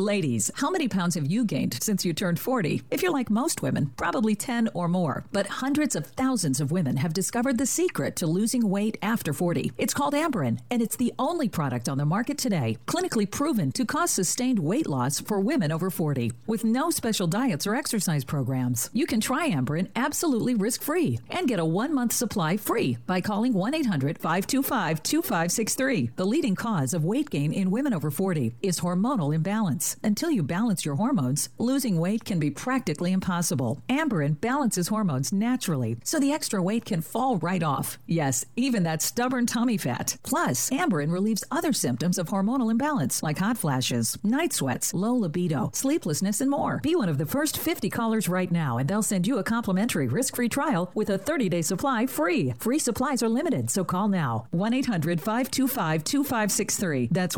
[0.04, 2.82] Ladies, how many pounds have you gained since you turned 40?
[2.92, 5.24] If you're like most women, probably 10 or more.
[5.32, 9.72] But hundreds of thousands of women have discovered the secret to losing weight after 40.
[9.78, 13.86] It's called Amberen, and it's the only product on the market today clinically proven to
[13.86, 18.90] cause sustained weight loss for women over 40 with no special diets or exercise programs.
[18.92, 23.22] You can try Amberen absolutely risk free and get a one month supply free by
[23.22, 26.10] calling 1 800 525 2563.
[26.18, 29.93] The leading cause of weight gain in women over 40 is hormonal imbalance.
[30.04, 33.82] Until you balance your hormones, losing weight can be practically impossible.
[33.90, 37.98] Amberen balances hormones naturally, so the extra weight can fall right off.
[38.08, 40.16] Yes, even that stubborn tummy fat.
[40.24, 45.70] Plus, Amberen relieves other symptoms of hormonal imbalance like hot flashes, night sweats, low libido,
[45.74, 46.80] sleeplessness, and more.
[46.82, 50.08] Be one of the first 50 callers right now, and they'll send you a complimentary
[50.08, 52.54] risk-free trial with a 30-day supply free.
[52.60, 54.48] Free supplies are limited, so call now.
[54.54, 57.10] 1-800-525-2563.
[57.12, 57.36] That's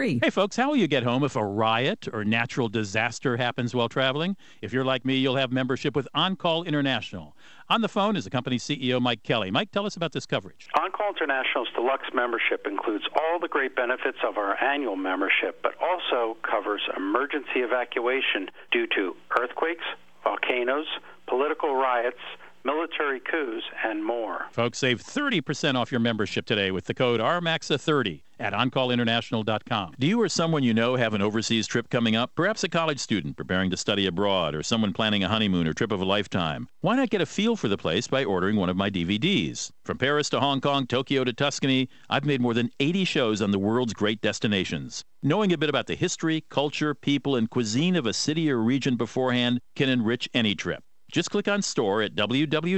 [0.00, 0.24] 1-800-525-2563.
[0.24, 3.88] Hey, folks, how will you get home if a riot or natural disaster happens while
[3.88, 4.36] traveling?
[4.62, 7.36] If you're like me, you'll have membership with On Call International.
[7.68, 9.50] On the phone is the company's CEO, Mike Kelly.
[9.50, 10.68] Mike, tell us about this coverage.
[10.78, 15.72] On Call International's deluxe membership includes all the great benefits of our annual membership, but
[15.80, 19.84] also covers emergency evacuation due to earthquakes,
[20.24, 20.86] volcanoes,
[21.26, 22.18] political riots,
[22.64, 24.46] military coups, and more.
[24.50, 29.94] Folks, save 30% off your membership today with the code RMAXA30 at OnCallInternational.com.
[29.98, 32.32] Do you or someone you know have an overseas trip coming up?
[32.34, 35.92] Perhaps a college student preparing to study abroad or someone planning a honeymoon or trip
[35.92, 36.68] of a lifetime.
[36.80, 39.70] Why not get a feel for the place by ordering one of my DVDs?
[39.84, 43.50] From Paris to Hong Kong, Tokyo to Tuscany, I've made more than 80 shows on
[43.50, 45.04] the world's great destinations.
[45.22, 48.96] Knowing a bit about the history, culture, people, and cuisine of a city or region
[48.96, 50.82] beforehand can enrich any trip.
[51.10, 52.72] Just click on store at www.maxa.tv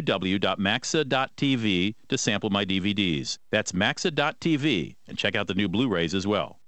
[2.09, 3.39] to sample my DVDs.
[3.51, 6.59] That's maxa.tv and check out the new Blu-rays as well.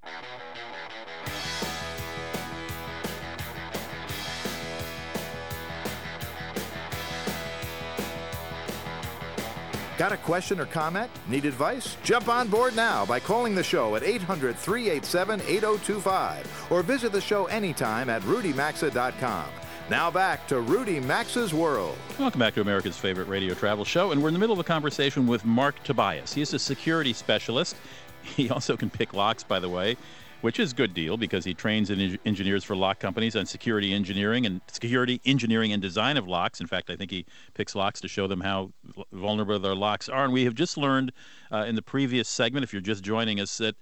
[9.97, 11.09] Got a question or comment?
[11.29, 11.97] Need advice?
[12.03, 17.21] Jump on board now by calling the show at 800 387 8025 or visit the
[17.21, 19.47] show anytime at rudymaxa.com.
[19.91, 21.99] Now back to Rudy Maxa's World.
[22.19, 24.13] Welcome back to America's favorite radio travel show.
[24.13, 26.33] And we're in the middle of a conversation with Marc Tobias.
[26.33, 27.77] He is a security specialist.
[28.23, 29.99] He also can pick locks, by the way,
[30.41, 34.47] which is a good deal because he trains engineers for lock companies on security engineering
[34.47, 36.59] and security engineering and design of locks.
[36.59, 38.73] In fact, I think he picks locks to show them how
[39.13, 40.25] vulnerable their locks are.
[40.25, 41.13] And we have just learned
[41.53, 43.77] uh, in the previous segment, if you're just joining us, that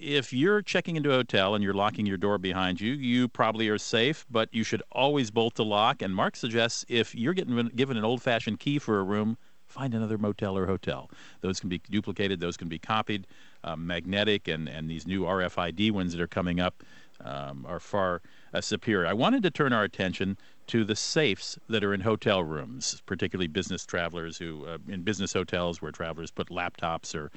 [0.00, 3.68] if you're checking into a hotel and you're locking your door behind you, you probably
[3.68, 6.00] are safe, but you should always bolt the lock.
[6.00, 9.36] And Marc suggests if you're getting given an old fashioned key for a room,
[9.66, 11.10] find another motel or hotel.
[11.42, 13.26] Those can be duplicated, those can be copied.
[13.62, 16.82] Um, magnetic and, and these new RFID ones that are coming up
[17.22, 18.22] um, are far
[18.54, 19.06] uh, superior.
[19.06, 20.38] I wanted to turn our attention
[20.70, 25.32] to the safes that are in hotel rooms, particularly business travelers who, uh, in business
[25.32, 27.32] hotels where travelers put laptops or,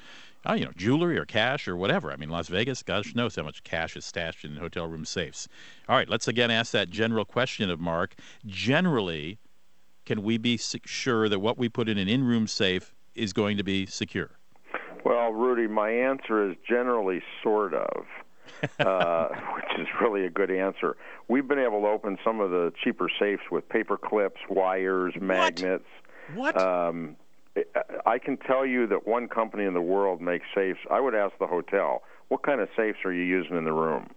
[0.48, 2.12] uh, you know, jewelry or cash or whatever.
[2.12, 5.48] I mean, Las Vegas, gosh knows how much cash is stashed in hotel room safes.
[5.88, 8.14] All right, let's again ask that general question of Marc.
[8.46, 9.40] Generally,
[10.06, 13.56] can we be sure that what we put in an in room safe is going
[13.56, 14.30] to be secure?
[15.04, 18.06] Well, Rudy, my answer is generally sort of.
[18.78, 20.96] uh, which is really a good answer.
[21.28, 25.84] We've been able to open some of the cheaper safes with paper clips, wires, magnets.
[26.34, 26.60] What?
[26.60, 27.16] Um,
[28.04, 30.80] I can tell you that one company in the world makes safes.
[30.90, 34.08] I would ask the hotel, what kind of safes are you using in the room?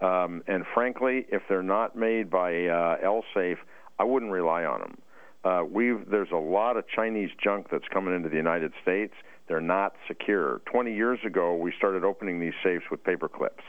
[0.00, 3.58] Um, and frankly, if they're not made by uh, Elsafe,
[3.98, 4.98] I wouldn't rely on them.
[5.44, 9.14] Uh, we've there's a lot of Chinese junk that's coming into the United States.
[9.48, 10.60] They're not secure.
[10.66, 13.64] 20 years ago, we started opening these safes with paper clips.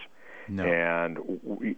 [0.47, 0.63] No.
[0.63, 1.77] And we,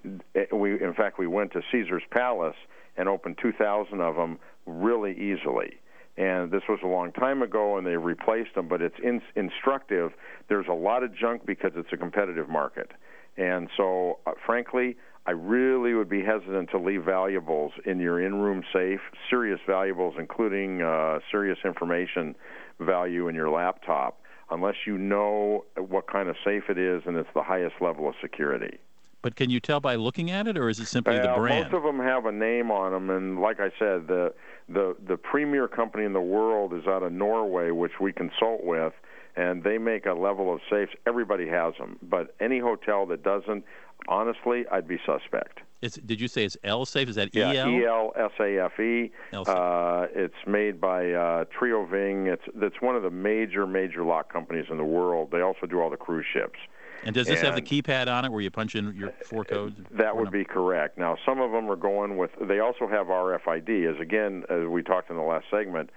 [0.52, 2.56] we, in fact, we went to Caesars Palace
[2.97, 5.80] and opened 2,000 of them really easily.
[6.18, 8.68] And this was a long time ago, and they replaced them.
[8.68, 10.12] But it's in, instructive.
[10.49, 12.91] There's a lot of junk because it's a competitive market,
[13.38, 18.64] and so, uh, frankly, I really would be hesitant to leave valuables in your in-room
[18.74, 18.99] safe,
[19.30, 22.36] serious valuables, including uh, serious information
[22.82, 24.20] value in your laptop,
[24.50, 28.16] unless you know what kind of safe it is and it's the highest level of
[28.22, 28.80] security.
[29.22, 31.38] But can you tell by looking at it, or is it simply well, the uh,
[31.38, 31.66] brand?
[31.66, 34.34] Most of them have a name on them, and like I said, the
[34.68, 38.94] the the premier company in the world is out of Norway, which we consult with,
[39.36, 40.92] and they make a level of safes.
[41.06, 43.64] Everybody has them, but any hotel that doesn't,
[44.08, 45.60] honestly, I'd be suspect.
[45.82, 47.10] It's, did you say it's Elsafe?
[47.10, 47.70] Is that yeah, EL?
[47.70, 49.12] E L S A F E.
[49.34, 52.32] Uh, it's made by uh, TrioVing.
[52.32, 55.30] It's it's one of the major major lock companies in the world.
[55.32, 56.60] They also do all the cruise ships.
[57.04, 59.76] And does this have the keypad on it where you punch in your four codes?
[59.90, 61.00] That would be correct.
[61.00, 62.30] Now, some of them are going with.
[62.40, 63.92] They also have RFID.
[63.92, 65.90] As again, as we talked in the last segment,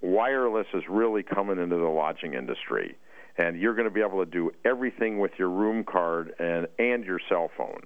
[0.00, 2.96] wireless is really coming into the lodging industry,
[3.38, 7.04] and you're going to be able to do everything with your room card and and
[7.04, 7.82] your cell phone.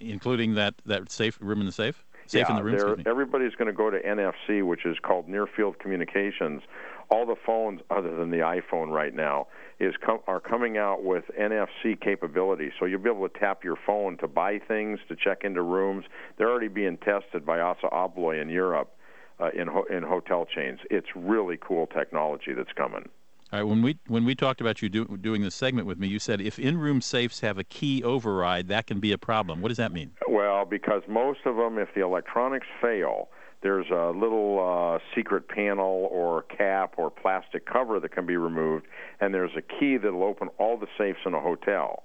[0.00, 2.04] including that, that safe room in the safe?
[2.26, 2.76] Safe yeah, in the room?
[2.76, 3.10] they're- excuse me.
[3.10, 6.62] everybody's going to go to NFC, which is called Near Field Communications.
[7.10, 9.46] All the phones, other than the iPhone right now,
[9.80, 12.70] is com- are coming out with NFC capability.
[12.78, 16.04] So you'll be able to tap your phone to buy things, to check into rooms.
[16.36, 18.92] They're already being tested by Assa Abloy in Europe
[19.40, 20.80] uh, in ho- in hotel chains.
[20.90, 23.08] It's really cool technology that's coming.
[23.50, 26.06] All right, when we when we talked about you do, doing this segment with me,
[26.06, 29.62] you said if in-room safes have a key override, that can be a problem.
[29.62, 30.10] What does that mean?
[30.28, 33.30] Well, because most of them, if the electronics fail,
[33.62, 38.86] there's a little uh, secret panel or cap or plastic cover that can be removed,
[39.20, 42.02] and there's a key that'll open all the safes in a hotel.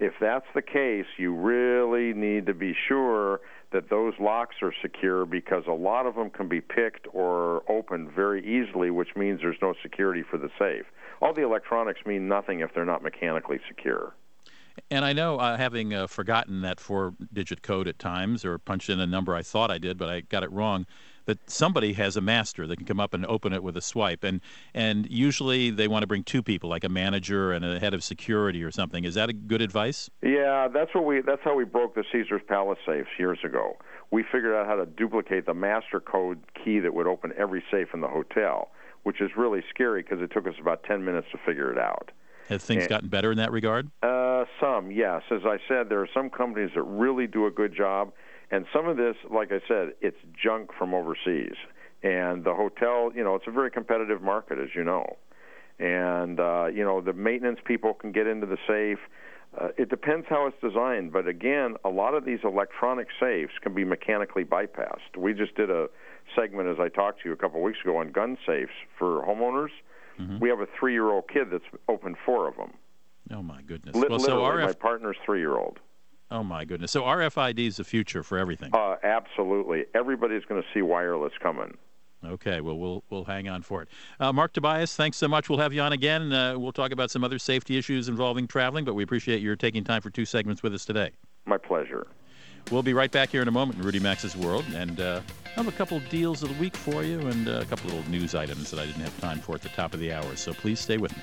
[0.00, 3.40] If that's the case, you really need to be sure
[3.74, 8.10] that those locks are secure because a lot of them can be picked or opened
[8.12, 10.86] very easily, which means there's no security for the safe.
[11.20, 14.14] All the electronics mean nothing if they're not mechanically secure.
[14.90, 19.00] And I know, uh, having uh, forgotten that four-digit code at times, or punched in
[19.00, 20.86] a number I thought I did, but I got it wrong,
[21.26, 24.24] that somebody has a master that can come up and open it with a swipe,
[24.24, 24.40] and
[24.74, 28.02] and usually they want to bring two people, like a manager and a head of
[28.04, 29.04] security or something.
[29.04, 30.10] Is that a good advice?
[30.22, 31.20] Yeah, that's what we.
[31.20, 33.76] That's how we broke the Caesars Palace safes years ago.
[34.10, 37.88] We figured out how to duplicate the master code key that would open every safe
[37.94, 38.70] in the hotel,
[39.02, 42.10] which is really scary because it took us about ten minutes to figure it out.
[42.48, 43.90] Have things And- gotten better in that regard?
[44.02, 45.22] Uh, some, yes.
[45.30, 48.12] As I said, there are some companies that really do a good job,
[48.50, 51.54] and some of this, like I said, it's junk from overseas.
[52.02, 55.16] And the hotel, you know, it's a very competitive market, as you know.
[55.78, 58.98] And uh, you know, the maintenance people can get into the safe.
[59.58, 63.72] Uh, it depends how it's designed, but again, a lot of these electronic safes can
[63.72, 65.16] be mechanically bypassed.
[65.16, 65.86] We just did a
[66.34, 69.22] segment, as I talked to you a couple of weeks ago, on gun safes for
[69.24, 69.68] homeowners.
[70.40, 72.72] We have a three-year-old kid that's opened four of them.
[73.32, 73.94] Oh my goodness!
[73.96, 75.78] Li- well, so RF, my partner's three-year-old.
[76.34, 76.90] Oh my goodness!
[76.90, 78.74] So RFID is the future for everything.
[78.74, 81.78] Uh, absolutely, everybody's going to see wireless coming.
[82.26, 83.88] Okay, well, we'll we'll hang on for it.
[84.18, 85.48] Uh, Marc Tobias, thanks so much.
[85.48, 86.32] We'll have you on again.
[86.32, 89.84] Uh, we'll talk about some other safety issues involving traveling, but we appreciate your taking
[89.84, 91.12] time for two segments with us today.
[91.46, 92.08] My pleasure.
[92.72, 95.50] We'll be right back here in a moment in Rudy Maxa's World, and uh, I
[95.50, 98.34] have a couple deals of the week for you and uh, a couple little news
[98.34, 100.34] items that I didn't have time for at the top of the hour.
[100.34, 101.22] So please stay with me.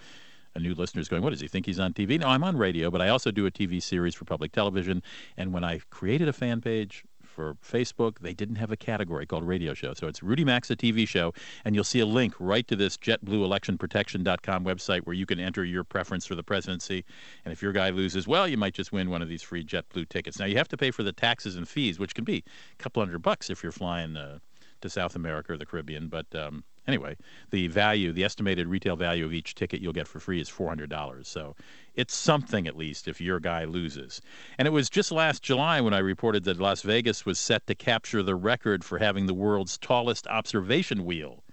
[0.54, 2.20] a new listener is going, What does he think he's on TV?
[2.20, 5.02] No, I'm on radio, but I also do a TV series for public television.
[5.36, 9.44] And when I created a fan page for Facebook, they didn't have a category called
[9.44, 9.94] radio show.
[9.94, 11.32] So it's Rudy Maxa TV show,
[11.64, 15.82] and you'll see a link right to this JetBlueElectionProtection.com website where you can enter your
[15.82, 17.04] preference for the presidency.
[17.44, 20.08] And if your guy loses, well, you might just win one of these free JetBlue
[20.08, 20.38] tickets.
[20.38, 22.44] Now you have to pay for the taxes and fees, which can be
[22.78, 24.38] a couple hundred bucks if you're flying uh,
[24.82, 27.16] to South America or the Caribbean, but um, anyway,
[27.50, 31.24] the value, the estimated retail value of each ticket you'll get for free is $400.
[31.26, 31.54] So
[31.94, 34.20] it's something at least if your guy loses.
[34.58, 37.74] And it was just last July when I reported that Las Vegas was set to
[37.74, 41.44] capture the record for having the world's tallest observation wheel.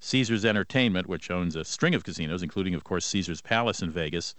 [0.00, 4.34] Caesars Entertainment, which owns a string of casinos, including, of course, Caesars Palace in Vegas,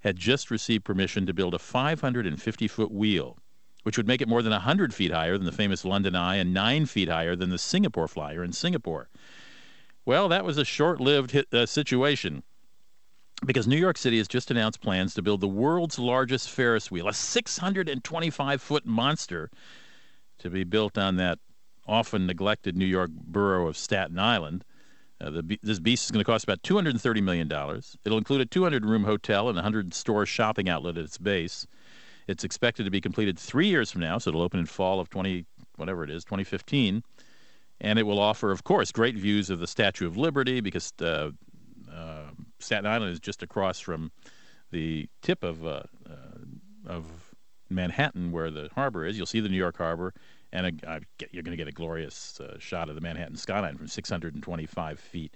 [0.00, 3.36] had just received permission to build a 550 foot wheel,
[3.82, 6.54] which would make it more than 100 feet higher than the famous London Eye and
[6.54, 9.08] 9 feet higher than the Singapore Flyer in Singapore.
[10.04, 12.42] Well, that was a short lived uh, situation
[13.46, 17.08] because New York City has just announced plans to build the world's largest Ferris wheel,
[17.08, 19.48] a 625 foot monster
[20.38, 21.38] to be built on that
[21.86, 24.64] often neglected New York borough of Staten Island.
[25.20, 27.50] Uh, the, this beast is going to cost about $230 million.
[28.04, 31.66] It'll include a 200 room hotel and a 100 store shopping outlet at its base.
[32.26, 35.10] It's expected to be completed three years from now, so it'll open in fall of
[35.10, 35.44] 20,
[35.76, 37.04] whatever it is, 2015
[37.82, 41.30] and it will offer, of course, great views of the Statue of Liberty because uh,
[41.92, 42.30] uh,
[42.60, 44.12] Staten Island is just across from
[44.70, 46.16] the tip of uh, uh
[46.86, 47.04] of
[47.68, 49.16] Manhattan, where the harbor is.
[49.16, 50.14] You'll see the New York Harbor,
[50.52, 53.86] and a, you're going to get a glorious uh, shot of the Manhattan skyline from
[53.86, 55.34] 625 feet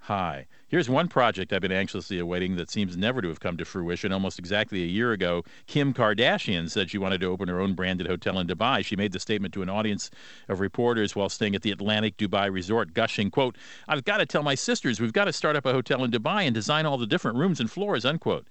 [0.00, 0.46] high.
[0.68, 4.12] Here's one project I've been anxiously awaiting that seems never to have come to fruition.
[4.12, 8.06] Almost exactly a year ago, Kim Kardashian said she wanted to open her own branded
[8.06, 8.84] hotel in Dubai.
[8.84, 10.10] She made the statement to an audience
[10.48, 13.56] of reporters while staying at the Atlantis Dubai Resort, gushing, quote,
[13.88, 16.44] I've got to tell my sisters we've got to start up a hotel in Dubai
[16.44, 18.46] and design all the different rooms and floors, unquote.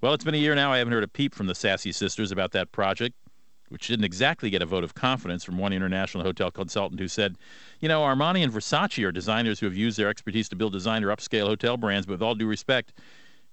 [0.00, 0.72] Well, it's been a year now.
[0.72, 3.16] I haven't heard a peep from the sassy sisters about that project
[3.68, 7.36] which didn't exactly get a vote of confidence from one international hotel consultant who said,
[7.80, 11.08] you know, Armani and Versace are designers who have used their expertise to build designer
[11.08, 12.92] upscale hotel brands, but with all due respect,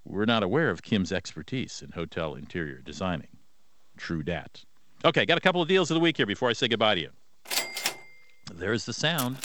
[0.05, 3.27] we're not aware of Kim's expertise in hotel interior designing.
[3.97, 4.63] True dat.
[5.05, 7.01] Okay, got a couple of deals of the week here before I say goodbye to
[7.01, 7.09] you.
[8.53, 9.37] There's the sound.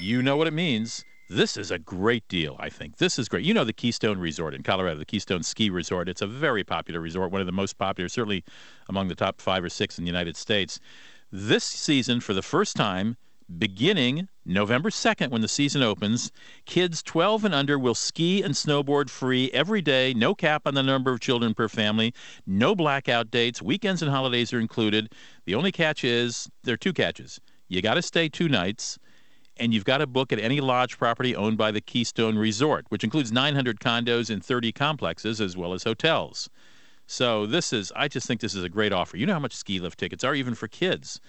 [0.00, 1.04] You know what it means.
[1.34, 2.98] This is a great deal, I think.
[2.98, 3.42] This is great.
[3.42, 6.06] You know the Keystone Resort in Colorado, the Keystone Ski Resort.
[6.06, 8.44] It's a very popular resort, one of the most popular, certainly
[8.86, 10.78] among the top five or six in the United States.
[11.30, 13.16] This season, for the first time,
[13.58, 16.32] beginning November 2nd, when the season opens,
[16.66, 20.82] kids 12 and under will ski and snowboard free every day, no cap on the
[20.82, 22.12] number of children per family,
[22.46, 25.10] no blackout dates, weekends and holidays are included.
[25.46, 27.40] The only catch is there are two catches.
[27.68, 28.98] You got to stay two nights
[29.62, 33.04] and you've got to book at any lodge property owned by the Keystone Resort, which
[33.04, 36.50] includes 900 condos and 30 complexes as well as hotels.
[37.06, 39.16] So this is, I just think this is a great offer.
[39.16, 41.20] You know how much ski lift tickets are even for kids.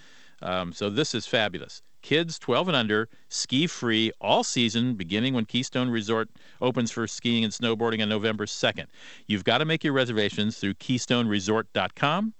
[0.41, 1.83] Um, so this is fabulous.
[2.01, 6.27] Kids 12 and under, ski free all season, beginning when Keystone Resort
[6.59, 8.87] opens for skiing and snowboarding on November 2nd.
[9.27, 12.33] You've got to make your reservations through KeystoneResort.com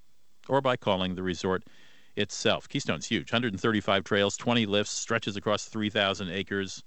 [0.49, 1.63] or by calling the resort
[2.15, 2.67] itself.
[2.67, 6.83] Keystone's huge 135 trails, 20 lifts, stretches across 3,000 acres.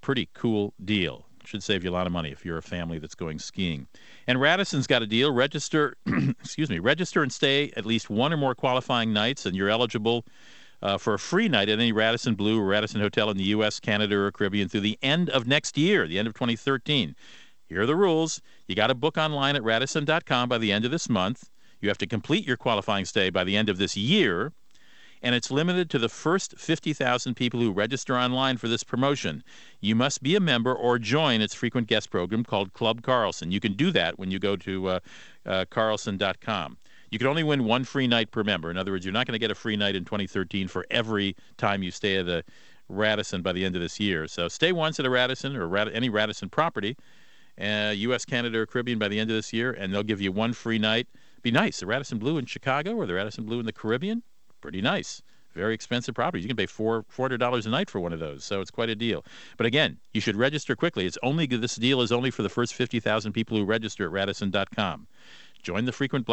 [0.00, 1.26] Pretty cool deal.
[1.44, 3.86] Should save you a lot of money if you're a family that's going skiing.
[4.26, 5.32] And Radisson's got a deal.
[5.32, 5.96] Register,
[6.40, 10.26] excuse me, register and stay at least one or more qualifying nights, and you're eligible
[10.82, 13.80] uh, for a free night at any Radisson Blu or Radisson Hotel in the U.S.,
[13.80, 17.16] Canada, or Caribbean through the end of next year, the end of 2013.
[17.68, 18.40] Here are the rules.
[18.66, 21.50] You got to book online at radisson.com by the end of this month.
[21.80, 24.52] You have to complete your qualifying stay by the end of this year,
[25.22, 29.42] and it's limited to the first 50,000 people who register online for this promotion.
[29.80, 33.50] You must be a member or join its frequent guest program called Club Carlson.
[33.50, 35.00] You can do that when you go to uh,
[35.46, 36.78] uh, carlson.com.
[37.10, 38.70] You can only win one free night per member.
[38.70, 41.36] In other words, you're not going to get a free night in 2013 for every
[41.56, 42.44] time you stay at a
[42.88, 44.26] Radisson by the end of this year.
[44.28, 46.96] So stay once at a Radisson or Rad- any Radisson property,
[47.60, 50.32] uh, U.S., Canada, or Caribbean by the end of this year, and they'll give you
[50.32, 51.06] one free night
[51.42, 51.80] be nice.
[51.80, 54.22] The Radisson Blu in Chicago or the Radisson Blu in the Caribbean,
[54.60, 55.22] pretty nice.
[55.54, 56.44] Very expensive properties.
[56.44, 58.70] You can pay four four hundred dollars a night for one of those, so it's
[58.70, 59.24] quite a deal.
[59.56, 61.06] But again, you should register quickly.
[61.06, 64.12] It's only this deal is only for the first fifty thousand people who register at
[64.12, 65.08] Radisson.com.
[65.62, 66.28] Join the frequent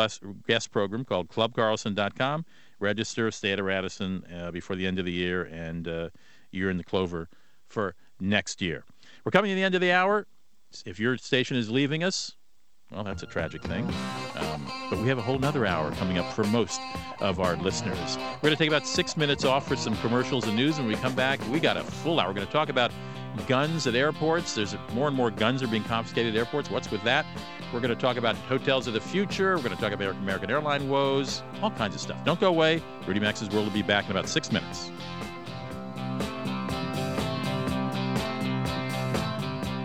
[0.48, 2.46] guest program called ClubCarlson.com.
[2.80, 6.10] Register, stay at a Radisson uh, before the end of the year, and uh,
[6.52, 7.30] you're in the clover
[7.68, 8.84] for next year.
[9.24, 10.28] We're coming to the end of the hour.
[10.86, 12.36] If your station is leaving us,
[12.92, 13.84] well, that's a tragic thing.
[14.36, 16.80] Um, but we have a whole nother hour coming up for most
[17.20, 18.18] of our listeners.
[18.18, 20.78] We're going to take about six minutes off for some commercials and news.
[20.78, 22.28] When we come back, we got a full hour.
[22.30, 22.92] We're going to talk about
[23.48, 24.56] guns at airports.
[24.56, 26.70] There's more and more guns are being confiscated at airports.
[26.70, 27.26] What's with that?
[27.74, 29.56] We're going to talk about hotels of the future.
[29.58, 32.24] We're going to talk about American airline woes, all kinds of stuff.
[32.24, 32.82] Don't go away.
[33.08, 34.92] Rudy Maxa's World will be back in about six minutes.